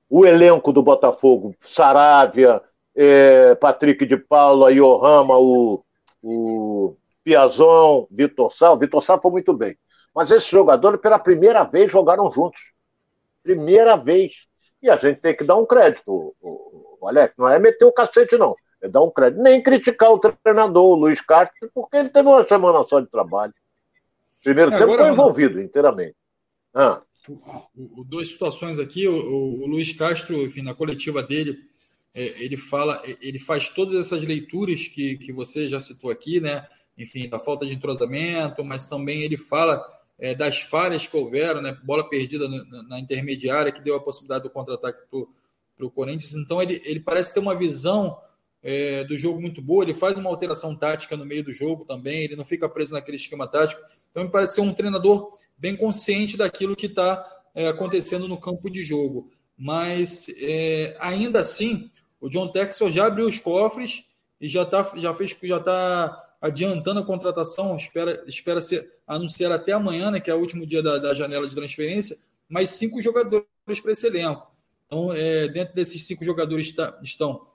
[0.09, 2.61] O elenco do Botafogo, Saravia,
[2.95, 5.83] é, Patrick de Paula, Yohama, o,
[6.21, 8.51] o Piazon, Vitor.
[8.61, 9.77] O Vitor Sá foi muito bem.
[10.13, 12.73] Mas esses jogadores, pela primeira vez, jogaram juntos.
[13.41, 14.47] Primeira vez.
[14.81, 17.33] E a gente tem que dar um crédito, o, o Alex.
[17.37, 18.53] Não é meter o cacete, não.
[18.81, 19.41] É dar um crédito.
[19.41, 23.53] Nem criticar o treinador, o Luiz Castro, porque ele teve uma semana só de trabalho.
[24.43, 26.15] Primeiro é, tempo foi envolvido inteiramente.
[26.73, 27.01] Ah.
[28.07, 29.07] Duas situações aqui.
[29.07, 31.57] O, o, o, Luiz Castro, enfim, na coletiva dele,
[32.13, 36.67] é, ele fala, ele faz todas essas leituras que, que você já citou aqui, né?
[36.97, 39.83] Enfim, da falta de entrosamento, mas também ele fala
[40.19, 41.77] é, das falhas que houveram, né?
[41.83, 46.33] Bola perdida na, na intermediária, que deu a possibilidade do contra-ataque para o Corinthians.
[46.35, 48.19] Então, ele, ele parece ter uma visão
[48.61, 49.83] é, do jogo muito boa.
[49.83, 52.23] Ele faz uma alteração tática no meio do jogo também.
[52.23, 53.81] Ele não fica preso naquele esquema tático.
[54.13, 58.69] Então, me parece ser um treinador bem consciente daquilo que está é, acontecendo no campo
[58.69, 59.31] de jogo.
[59.57, 61.89] Mas, é, ainda assim,
[62.21, 64.03] o John Texel já abriu os cofres
[64.39, 69.71] e já, tá, já fez já está adiantando a contratação, espera, espera ser, anunciar até
[69.71, 72.15] amanhã, né, que é o último dia da, da janela de transferência,
[72.47, 73.47] mais cinco jogadores
[73.81, 74.51] para esse elenco.
[74.85, 77.47] Então, é, dentro desses cinco jogadores tá, estão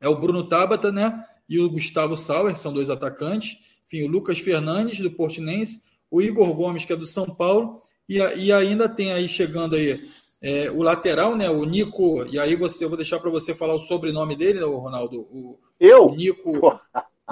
[0.00, 1.24] é o Bruno Tabata, né?
[1.48, 3.58] E o Gustavo Sauer, que são dois atacantes.
[3.86, 8.16] Enfim, o Lucas Fernandes, do Portinense, o Igor Gomes, que é do São Paulo, e,
[8.16, 10.00] e ainda tem aí chegando aí
[10.40, 11.50] é, o lateral, né?
[11.50, 14.66] O Nico, e aí você, eu vou deixar para você falar o sobrenome dele, né,
[14.66, 15.20] Ronaldo?
[15.20, 16.06] O, eu?
[16.06, 16.80] O Nico.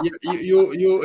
[0.04, 1.00] E, e, e, o, e, o,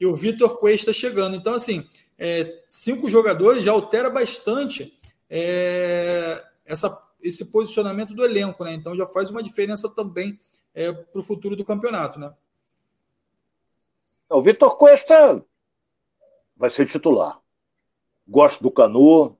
[0.00, 1.34] e o Vitor Cuesta chegando.
[1.34, 1.86] Então, assim,
[2.18, 4.92] é, cinco jogadores já altera bastante
[5.30, 6.90] é, essa,
[7.22, 8.74] esse posicionamento do elenco, né?
[8.74, 10.38] Então já faz uma diferença também
[10.74, 12.32] é, para o futuro do campeonato, né?
[14.28, 15.42] O Vitor Cuesta
[16.58, 17.40] vai ser titular.
[18.26, 19.38] Gosto do Canu,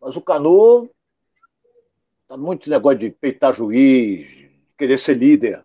[0.00, 0.88] mas o Canu
[2.28, 4.48] tá muito negócio de peitar juiz,
[4.78, 5.64] querer ser líder.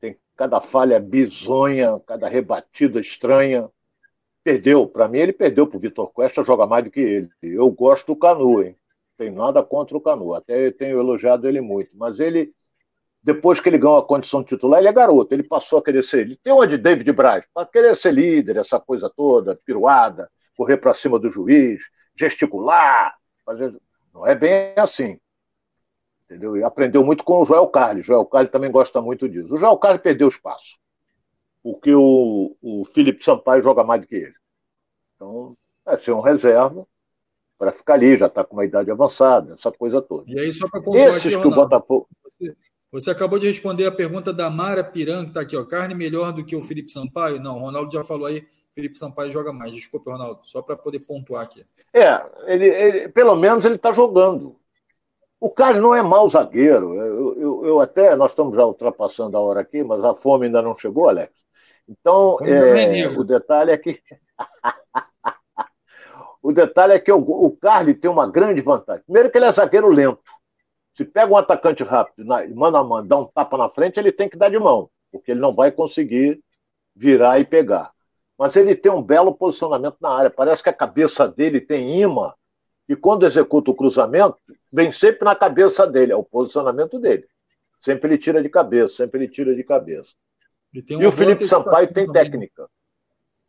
[0.00, 3.70] Tem cada falha bizonha, cada rebatida estranha.
[4.42, 7.30] Perdeu, para mim ele perdeu para o Vitor Cuesta, joga mais do que ele.
[7.42, 8.76] Eu gosto do Canu, hein?
[9.16, 12.52] Tem nada contra o Canu, até tenho elogiado ele muito, mas ele
[13.22, 16.02] depois que ele ganhou a condição de titular, ele é garoto, ele passou a querer
[16.02, 16.22] ser.
[16.22, 20.78] Ele tem uma de David Braz, para querer ser líder, essa coisa toda, piruada, correr
[20.78, 21.80] para cima do juiz,
[22.16, 23.14] gesticular.
[23.44, 23.74] Fazer...
[24.12, 25.20] Não é bem assim.
[26.24, 26.56] Entendeu?
[26.56, 28.04] E aprendeu muito com o Joel Carlos.
[28.04, 29.54] O Joel Carlos também gosta muito disso.
[29.54, 30.78] O Joel Carlos perdeu espaço,
[31.62, 34.34] porque o, o Felipe Sampaio joga mais do que ele.
[35.14, 36.84] Então, vai ser um reserva
[37.56, 40.24] para ficar ali, já está com uma idade avançada, essa coisa toda.
[40.28, 42.08] E aí, só para Esses que o Botafogo.
[42.24, 42.56] Você
[42.92, 45.64] você acabou de responder a pergunta da Mara Piran, que está aqui, ó.
[45.64, 47.40] Carne melhor do que o Felipe Sampaio?
[47.40, 49.72] Não, o Ronaldo já falou aí, Felipe Sampaio joga mais.
[49.72, 51.64] Desculpe, Ronaldo, só para poder pontuar aqui.
[51.94, 54.56] É, ele, ele pelo menos ele está jogando.
[55.40, 56.94] O Carlos não é mau zagueiro.
[56.94, 60.60] Eu, eu, eu, até, nós estamos já ultrapassando a hora aqui, mas a fome ainda
[60.60, 61.32] não chegou, Alex.
[61.88, 64.02] Então, é, o detalhe é que.
[66.42, 69.02] o detalhe é que o, o Carlos tem uma grande vantagem.
[69.04, 70.41] Primeiro que ele é zagueiro lento.
[70.94, 74.28] Se pega um atacante rápido, mano a mano, dá um tapa na frente, ele tem
[74.28, 76.40] que dar de mão, porque ele não vai conseguir
[76.94, 77.92] virar e pegar.
[78.38, 80.30] Mas ele tem um belo posicionamento na área.
[80.30, 82.34] Parece que a cabeça dele tem imã,
[82.88, 84.36] e quando executa o cruzamento,
[84.70, 87.26] vem sempre na cabeça dele, é o posicionamento dele.
[87.80, 90.12] Sempre ele tira de cabeça, sempre ele tira de cabeça.
[90.74, 92.68] E o Felipe Sampaio tem técnica.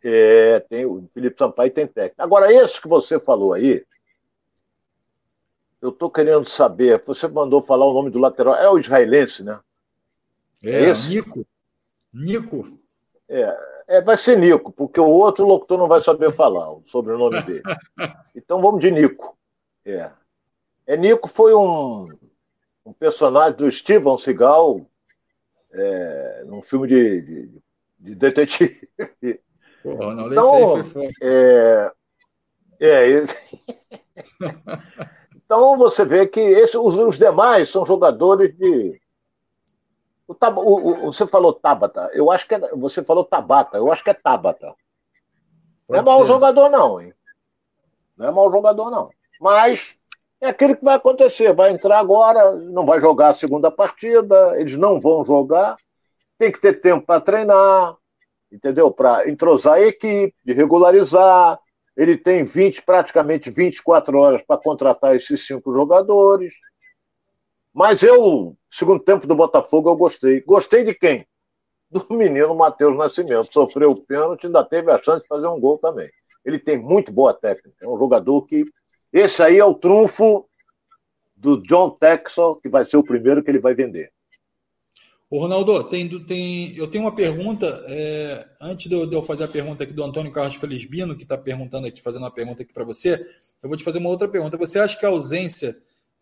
[0.04, 2.24] É, tem, o Felipe Sampaio tem técnica.
[2.24, 3.84] Agora, esse que você falou aí,
[5.84, 9.60] eu estou querendo saber, você mandou falar o nome do lateral, é o israelense, né?
[10.64, 11.46] É, é Nico.
[12.14, 12.78] Nico.
[13.28, 13.58] É,
[13.88, 17.64] é, vai ser Nico, porque o outro locutor não vai saber falar o sobrenome dele.
[18.34, 19.38] Então vamos de Nico.
[19.86, 20.10] É.
[20.88, 22.06] é Nico foi um,
[22.86, 24.88] um personagem do Steven Seagal
[25.70, 27.62] é, num filme de, de,
[28.00, 28.88] de detetive.
[29.84, 31.92] Porra, não, então, esse É,
[32.80, 33.36] é esse...
[35.54, 39.00] Então você vê que esse, os, os demais são jogadores de.
[40.28, 44.04] O, o, o, você falou Tabata, eu acho que é, você falou Tabata, eu acho
[44.04, 44.74] que é Tabata.
[45.88, 47.14] Não é mau jogador, não, hein?
[48.18, 49.12] Não é mau jogador, não.
[49.40, 49.94] Mas
[50.42, 51.54] é aquilo que vai acontecer.
[51.54, 55.78] Vai entrar agora, não vai jogar a segunda partida, eles não vão jogar.
[56.40, 57.96] Tem que ter tempo para treinar,
[58.52, 58.90] entendeu?
[58.90, 61.60] Para entrosar a equipe, de regularizar,
[61.96, 66.54] ele tem 20, praticamente 24 horas para contratar esses cinco jogadores.
[67.74, 70.42] Mas eu, segundo tempo do Botafogo, eu gostei.
[70.42, 71.26] Gostei de quem?
[71.90, 73.52] Do menino Matheus Nascimento.
[73.52, 76.10] Sofreu o pênalti, ainda teve a chance de fazer um gol também.
[76.46, 77.76] Ele tem muito boa técnica.
[77.82, 78.66] É um jogador que.
[79.12, 80.48] Esse aí é o trunfo
[81.36, 84.13] do John Texel, que vai ser o primeiro que ele vai vender.
[85.34, 87.66] Ô, Ronaldo, tem, tem, eu tenho uma pergunta.
[87.88, 91.24] É, antes de eu, de eu, fazer a pergunta aqui do Antônio Carlos Felizbino, que
[91.24, 93.16] está perguntando aqui, fazendo uma pergunta aqui para você,
[93.64, 94.58] eu vou te fazer uma outra pergunta.
[94.58, 95.76] Você acha que a ausência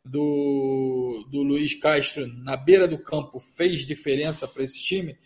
[0.05, 5.17] do, do Luiz Castro na beira do campo fez diferença para esse time?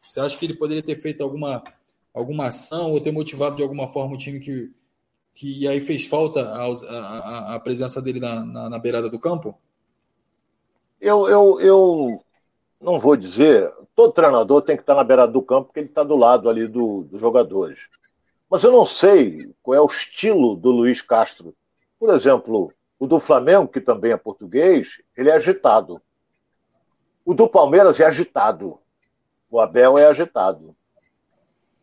[0.00, 1.64] Você acha que ele poderia ter feito alguma,
[2.14, 4.70] alguma ação ou ter motivado de alguma forma o time que,
[5.34, 9.58] que aí fez falta a, a, a presença dele na, na, na beirada do campo?
[11.00, 12.24] Eu, eu, eu
[12.82, 16.02] não vou dizer, todo treinador tem que estar na beira do campo porque ele está
[16.02, 17.88] do lado ali do, dos jogadores.
[18.50, 21.54] Mas eu não sei qual é o estilo do Luiz Castro.
[21.98, 26.02] Por exemplo, o do Flamengo, que também é português, ele é agitado.
[27.24, 28.78] O do Palmeiras é agitado.
[29.48, 30.74] O Abel é agitado.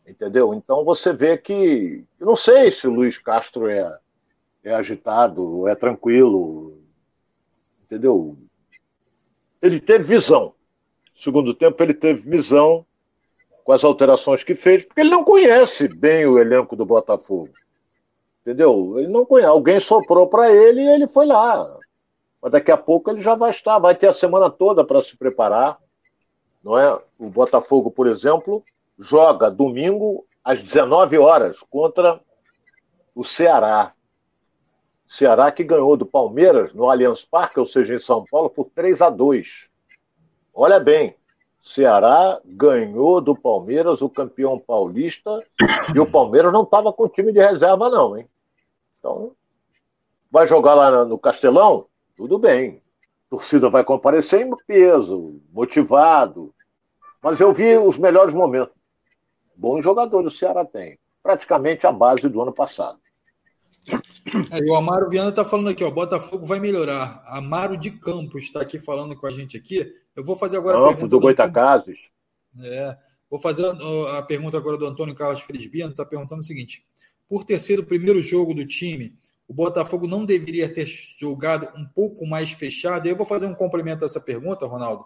[0.06, 0.54] Entendeu?
[0.54, 2.06] Então você vê que.
[2.20, 4.00] Eu não sei se o Luiz Castro é,
[4.64, 6.78] é agitado, é tranquilo.
[7.84, 8.38] Entendeu?
[9.62, 10.54] Ele teve visão
[11.20, 12.86] segundo tempo, ele teve visão
[13.64, 17.50] com as alterações que fez, porque ele não conhece bem o elenco do Botafogo.
[18.42, 18.98] Entendeu?
[18.98, 19.50] Ele não conhece.
[19.50, 21.66] Alguém soprou para ele e ele foi lá.
[22.42, 25.16] Mas daqui a pouco ele já vai estar, vai ter a semana toda para se
[25.16, 25.78] preparar.
[26.64, 27.00] Não é?
[27.18, 28.64] O Botafogo, por exemplo,
[28.98, 32.20] joga domingo às 19 horas contra
[33.14, 33.94] o Ceará.
[35.08, 39.02] Ceará que ganhou do Palmeiras no Allianz Parque, ou seja, em São Paulo, por 3
[39.02, 39.69] a 2.
[40.54, 41.16] Olha bem,
[41.62, 45.40] Ceará ganhou do Palmeiras, o campeão paulista,
[45.94, 48.28] e o Palmeiras não estava com time de reserva, não, hein?
[48.98, 49.34] Então,
[50.32, 51.86] vai jogar lá no Castelão?
[52.16, 52.82] Tudo bem.
[53.28, 56.54] A torcida vai comparecer em peso, motivado.
[57.22, 58.76] Mas eu vi os melhores momentos.
[59.56, 60.98] Bons jogadores o Ceará tem.
[61.22, 63.00] Praticamente a base do ano passado.
[64.52, 67.24] É, o Amaro Viana está falando aqui, ó, Botafogo vai melhorar.
[67.28, 69.92] Amaro de Campos está aqui falando com a gente aqui.
[70.16, 71.98] Eu vou fazer agora Campos, a pergunta do Goitacazes.
[72.62, 72.98] É,
[73.30, 73.66] vou fazer
[74.18, 76.84] a, pergunta agora do Antônio Carlos Felizbiano, está perguntando o seguinte:
[77.28, 79.16] por ter sido o primeiro jogo do time,
[79.48, 80.86] o Botafogo não deveria ter
[81.20, 83.08] jogado um pouco mais fechado?
[83.08, 85.06] Eu vou fazer um complemento a essa pergunta, Ronaldo,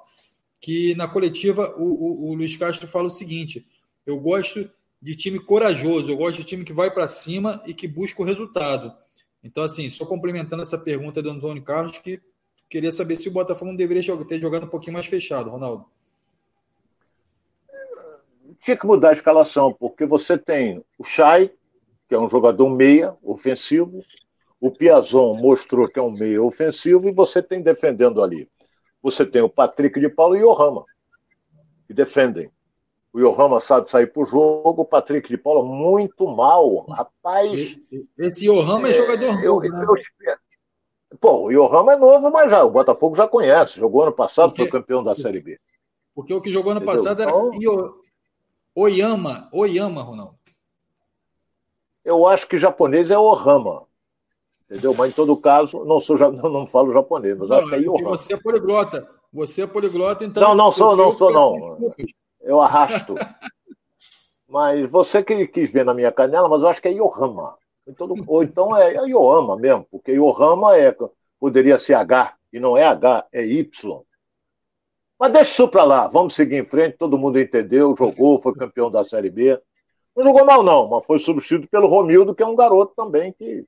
[0.60, 3.66] que na coletiva o, o, o Luiz Castro fala o seguinte:
[4.06, 4.70] eu gosto
[5.04, 8.26] de time corajoso, eu gosto de time que vai para cima e que busca o
[8.26, 8.96] resultado.
[9.44, 12.22] Então, assim, só complementando essa pergunta do Antônio Carlos, que
[12.70, 15.86] queria saber se o Botafogo não deveria ter jogado um pouquinho mais fechado, Ronaldo.
[18.62, 21.52] Tinha que mudar a escalação, porque você tem o Chay,
[22.08, 24.06] que é um jogador meia, ofensivo,
[24.58, 28.50] o Piazon mostrou que é um meia ofensivo, e você tem defendendo ali.
[29.02, 30.86] Você tem o Patrick de Paulo e o Rama,
[31.86, 32.50] que defendem.
[33.14, 36.88] O Yohama sabe sair pro jogo, o Patrick de Paula muito mal.
[36.90, 37.78] Rapaz.
[38.18, 39.86] Esse Yohama é, é jogador novo, eu, né?
[39.88, 40.38] eu,
[41.20, 43.80] Pô, o Yohama é novo, mas já, o Botafogo já conhece.
[43.80, 45.60] Jogou ano passado, porque, foi campeão da Série B.
[46.16, 46.96] Porque o que jogou ano Entendeu?
[46.96, 47.94] passado era então,
[48.76, 50.40] Oyama, Oyama, Ronaldo.
[52.04, 53.86] Eu acho que japonês é Ohama.
[54.68, 54.96] Entendeu?
[54.98, 57.80] Mas em todo caso, não sou não, não falo japonês, mas não, acho que é
[57.80, 58.10] Yohama.
[58.10, 59.08] Você é poliglota.
[59.32, 60.50] Você é poliglota, então.
[60.50, 61.94] Não, não sou, não sou, não
[62.44, 63.16] eu arrasto.
[64.48, 67.58] mas você que quis ver na minha canela, mas eu acho que é Yohama.
[67.88, 70.96] Então, ou então é, é Yohama mesmo, porque Yohama é,
[71.40, 74.04] poderia ser H, e não é H, é Y.
[75.20, 78.92] Mas deixa isso para lá, vamos seguir em frente, todo mundo entendeu, jogou, foi campeão
[78.92, 79.60] da Série B.
[80.16, 83.66] Não jogou mal, não, mas foi substituído pelo Romildo, que é um garoto também que,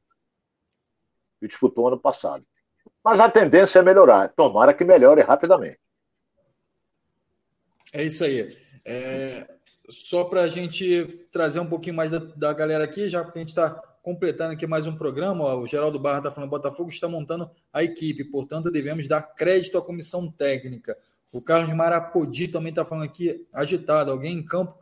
[1.39, 2.45] que disputou ano passado.
[3.03, 4.29] Mas a tendência é melhorar.
[4.29, 5.79] Tomara que melhore rapidamente.
[7.93, 8.64] É isso aí.
[8.85, 9.47] É,
[9.89, 13.41] só para a gente trazer um pouquinho mais da, da galera aqui, já que a
[13.41, 13.69] gente está
[14.03, 17.83] completando aqui mais um programa, ó, o Geraldo Barra está falando, Botafogo está montando a
[17.83, 20.95] equipe, portanto devemos dar crédito à comissão técnica.
[21.33, 24.77] O Carlos Marapodi também está falando aqui, agitado, alguém em campo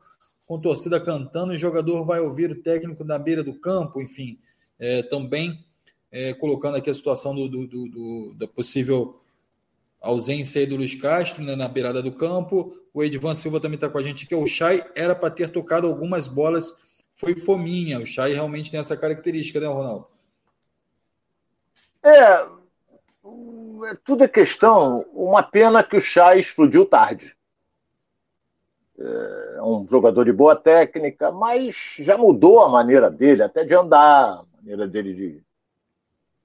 [0.45, 4.38] com torcida cantando, o jogador vai ouvir o técnico na beira do campo, enfim,
[4.77, 5.63] é, também
[6.11, 9.19] é, colocando aqui a situação do, do, do, do da possível
[10.01, 13.97] ausência do Luiz Castro né, na beirada do campo, o Edvan Silva também está com
[13.97, 16.79] a gente que O Chay era para ter tocado algumas bolas,
[17.15, 17.99] foi fominha.
[17.99, 20.07] O Chay realmente tem essa característica, né, Ronaldo?
[22.03, 22.45] É,
[23.89, 25.05] é tudo é questão.
[25.11, 27.35] Uma pena que o Chay explodiu tarde.
[28.99, 34.33] É um jogador de boa técnica, mas já mudou a maneira dele, até de andar,
[34.33, 35.43] a maneira dele de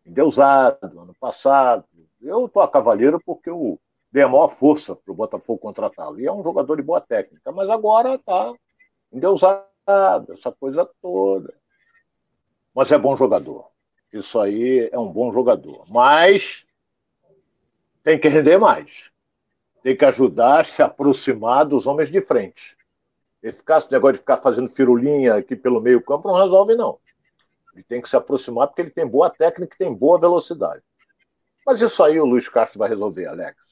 [0.06, 1.84] endeusado, ano passado.
[2.22, 3.78] Eu tô a cavaleiro porque o
[4.18, 6.20] dê a maior força para o Botafogo contratá-lo.
[6.20, 8.52] E é um jogador de boa técnica, mas agora está
[9.12, 9.64] endeusado,
[10.32, 11.54] essa coisa toda.
[12.74, 13.70] Mas é bom jogador.
[14.12, 15.84] Isso aí é um bom jogador.
[15.88, 16.66] Mas
[18.02, 19.08] tem que render mais.
[19.84, 22.76] tem que ajudar a se aproximar dos homens de frente.
[23.40, 26.98] Eficácia, esse negócio de ficar fazendo firulinha aqui pelo meio campo não resolve, não.
[27.72, 30.82] Ele tem que se aproximar porque ele tem boa técnica e tem boa velocidade.
[31.64, 33.67] Mas isso aí o Luiz Castro vai resolver, Alex.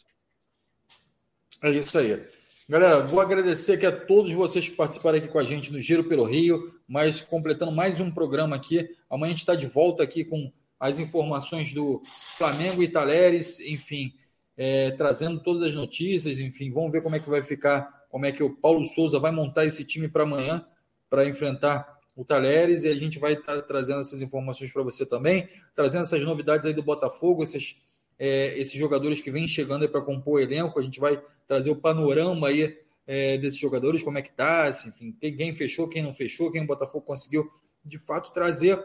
[1.62, 2.22] É isso aí.
[2.68, 6.04] Galera, vou agradecer aqui a todos vocês que participaram aqui com a gente no Giro
[6.04, 8.90] pelo Rio, mas completando mais um programa aqui.
[9.08, 14.12] Amanhã a gente está de volta aqui com as informações do Flamengo e Talheres, enfim,
[14.56, 18.32] é, trazendo todas as notícias, enfim, vamos ver como é que vai ficar, como é
[18.32, 20.66] que o Paulo Souza vai montar esse time para amanhã,
[21.08, 25.06] para enfrentar o Talheres, e a gente vai estar tá trazendo essas informações para você
[25.06, 27.76] também, trazendo essas novidades aí do Botafogo, esses,
[28.18, 31.76] é, esses jogadores que vêm chegando para compor o elenco, a gente vai trazer o
[31.76, 36.50] panorama aí é, desses jogadores, como é que tá, enfim, quem fechou, quem não fechou,
[36.50, 37.48] quem o Botafogo conseguiu
[37.84, 38.82] de fato trazer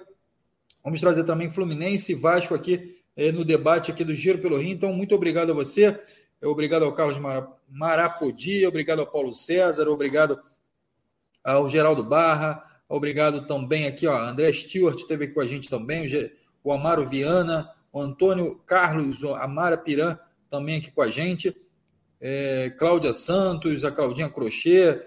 [0.83, 4.71] Vamos trazer também Fluminense e Vasco aqui eh, no debate aqui do Giro pelo Rio.
[4.71, 5.99] Então, muito obrigado a você.
[6.43, 7.19] Obrigado ao Carlos
[7.69, 10.39] Marapodi, obrigado ao Paulo César, obrigado
[11.43, 16.09] ao Geraldo Barra, obrigado também aqui, ó, André Stewart esteve aqui com a gente também,
[16.63, 20.17] o Amaro Viana, o Antônio Carlos, o Amara Piran
[20.49, 21.55] também aqui com a gente,
[22.21, 25.01] é, Cláudia Santos, a Claudinha Crochê,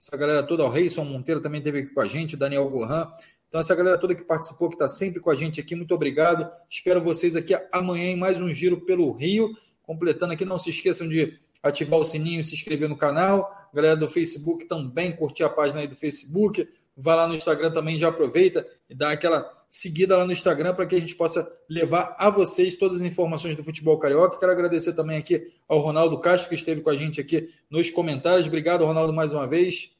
[0.00, 3.10] essa galera toda, o Reison Monteiro também esteve aqui com a gente, Daniel Gohan,
[3.48, 6.50] então, essa galera toda que participou, que está sempre com a gente aqui, muito obrigado.
[6.68, 9.50] Espero vocês aqui amanhã em mais um giro pelo Rio.
[9.82, 13.50] Completando aqui, não se esqueçam de ativar o sininho e se inscrever no canal.
[13.72, 16.68] Galera do Facebook também, curtir a página aí do Facebook.
[16.96, 20.86] Vá lá no Instagram também, já aproveita e dá aquela seguida lá no Instagram para
[20.86, 24.38] que a gente possa levar a vocês todas as informações do futebol carioca.
[24.38, 28.46] Quero agradecer também aqui ao Ronaldo Castro, que esteve com a gente aqui nos comentários.
[28.46, 29.96] Obrigado, Ronaldo, mais uma vez.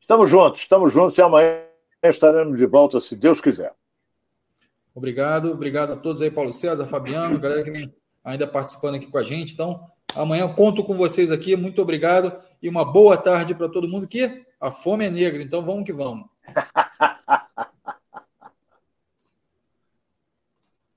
[0.00, 1.62] Estamos juntos, estamos juntos e amanhã
[2.02, 3.72] estaremos de volta, se Deus quiser.
[4.94, 7.94] Obrigado, obrigado a todos aí, Paulo César, Fabiano, galera que vem
[8.24, 9.54] ainda participando aqui com a gente.
[9.54, 11.56] Então, amanhã conto com vocês aqui.
[11.56, 12.32] Muito obrigado
[12.62, 15.42] e uma boa tarde para todo mundo que a fome é negra.
[15.42, 16.26] Então, vamos que vamos.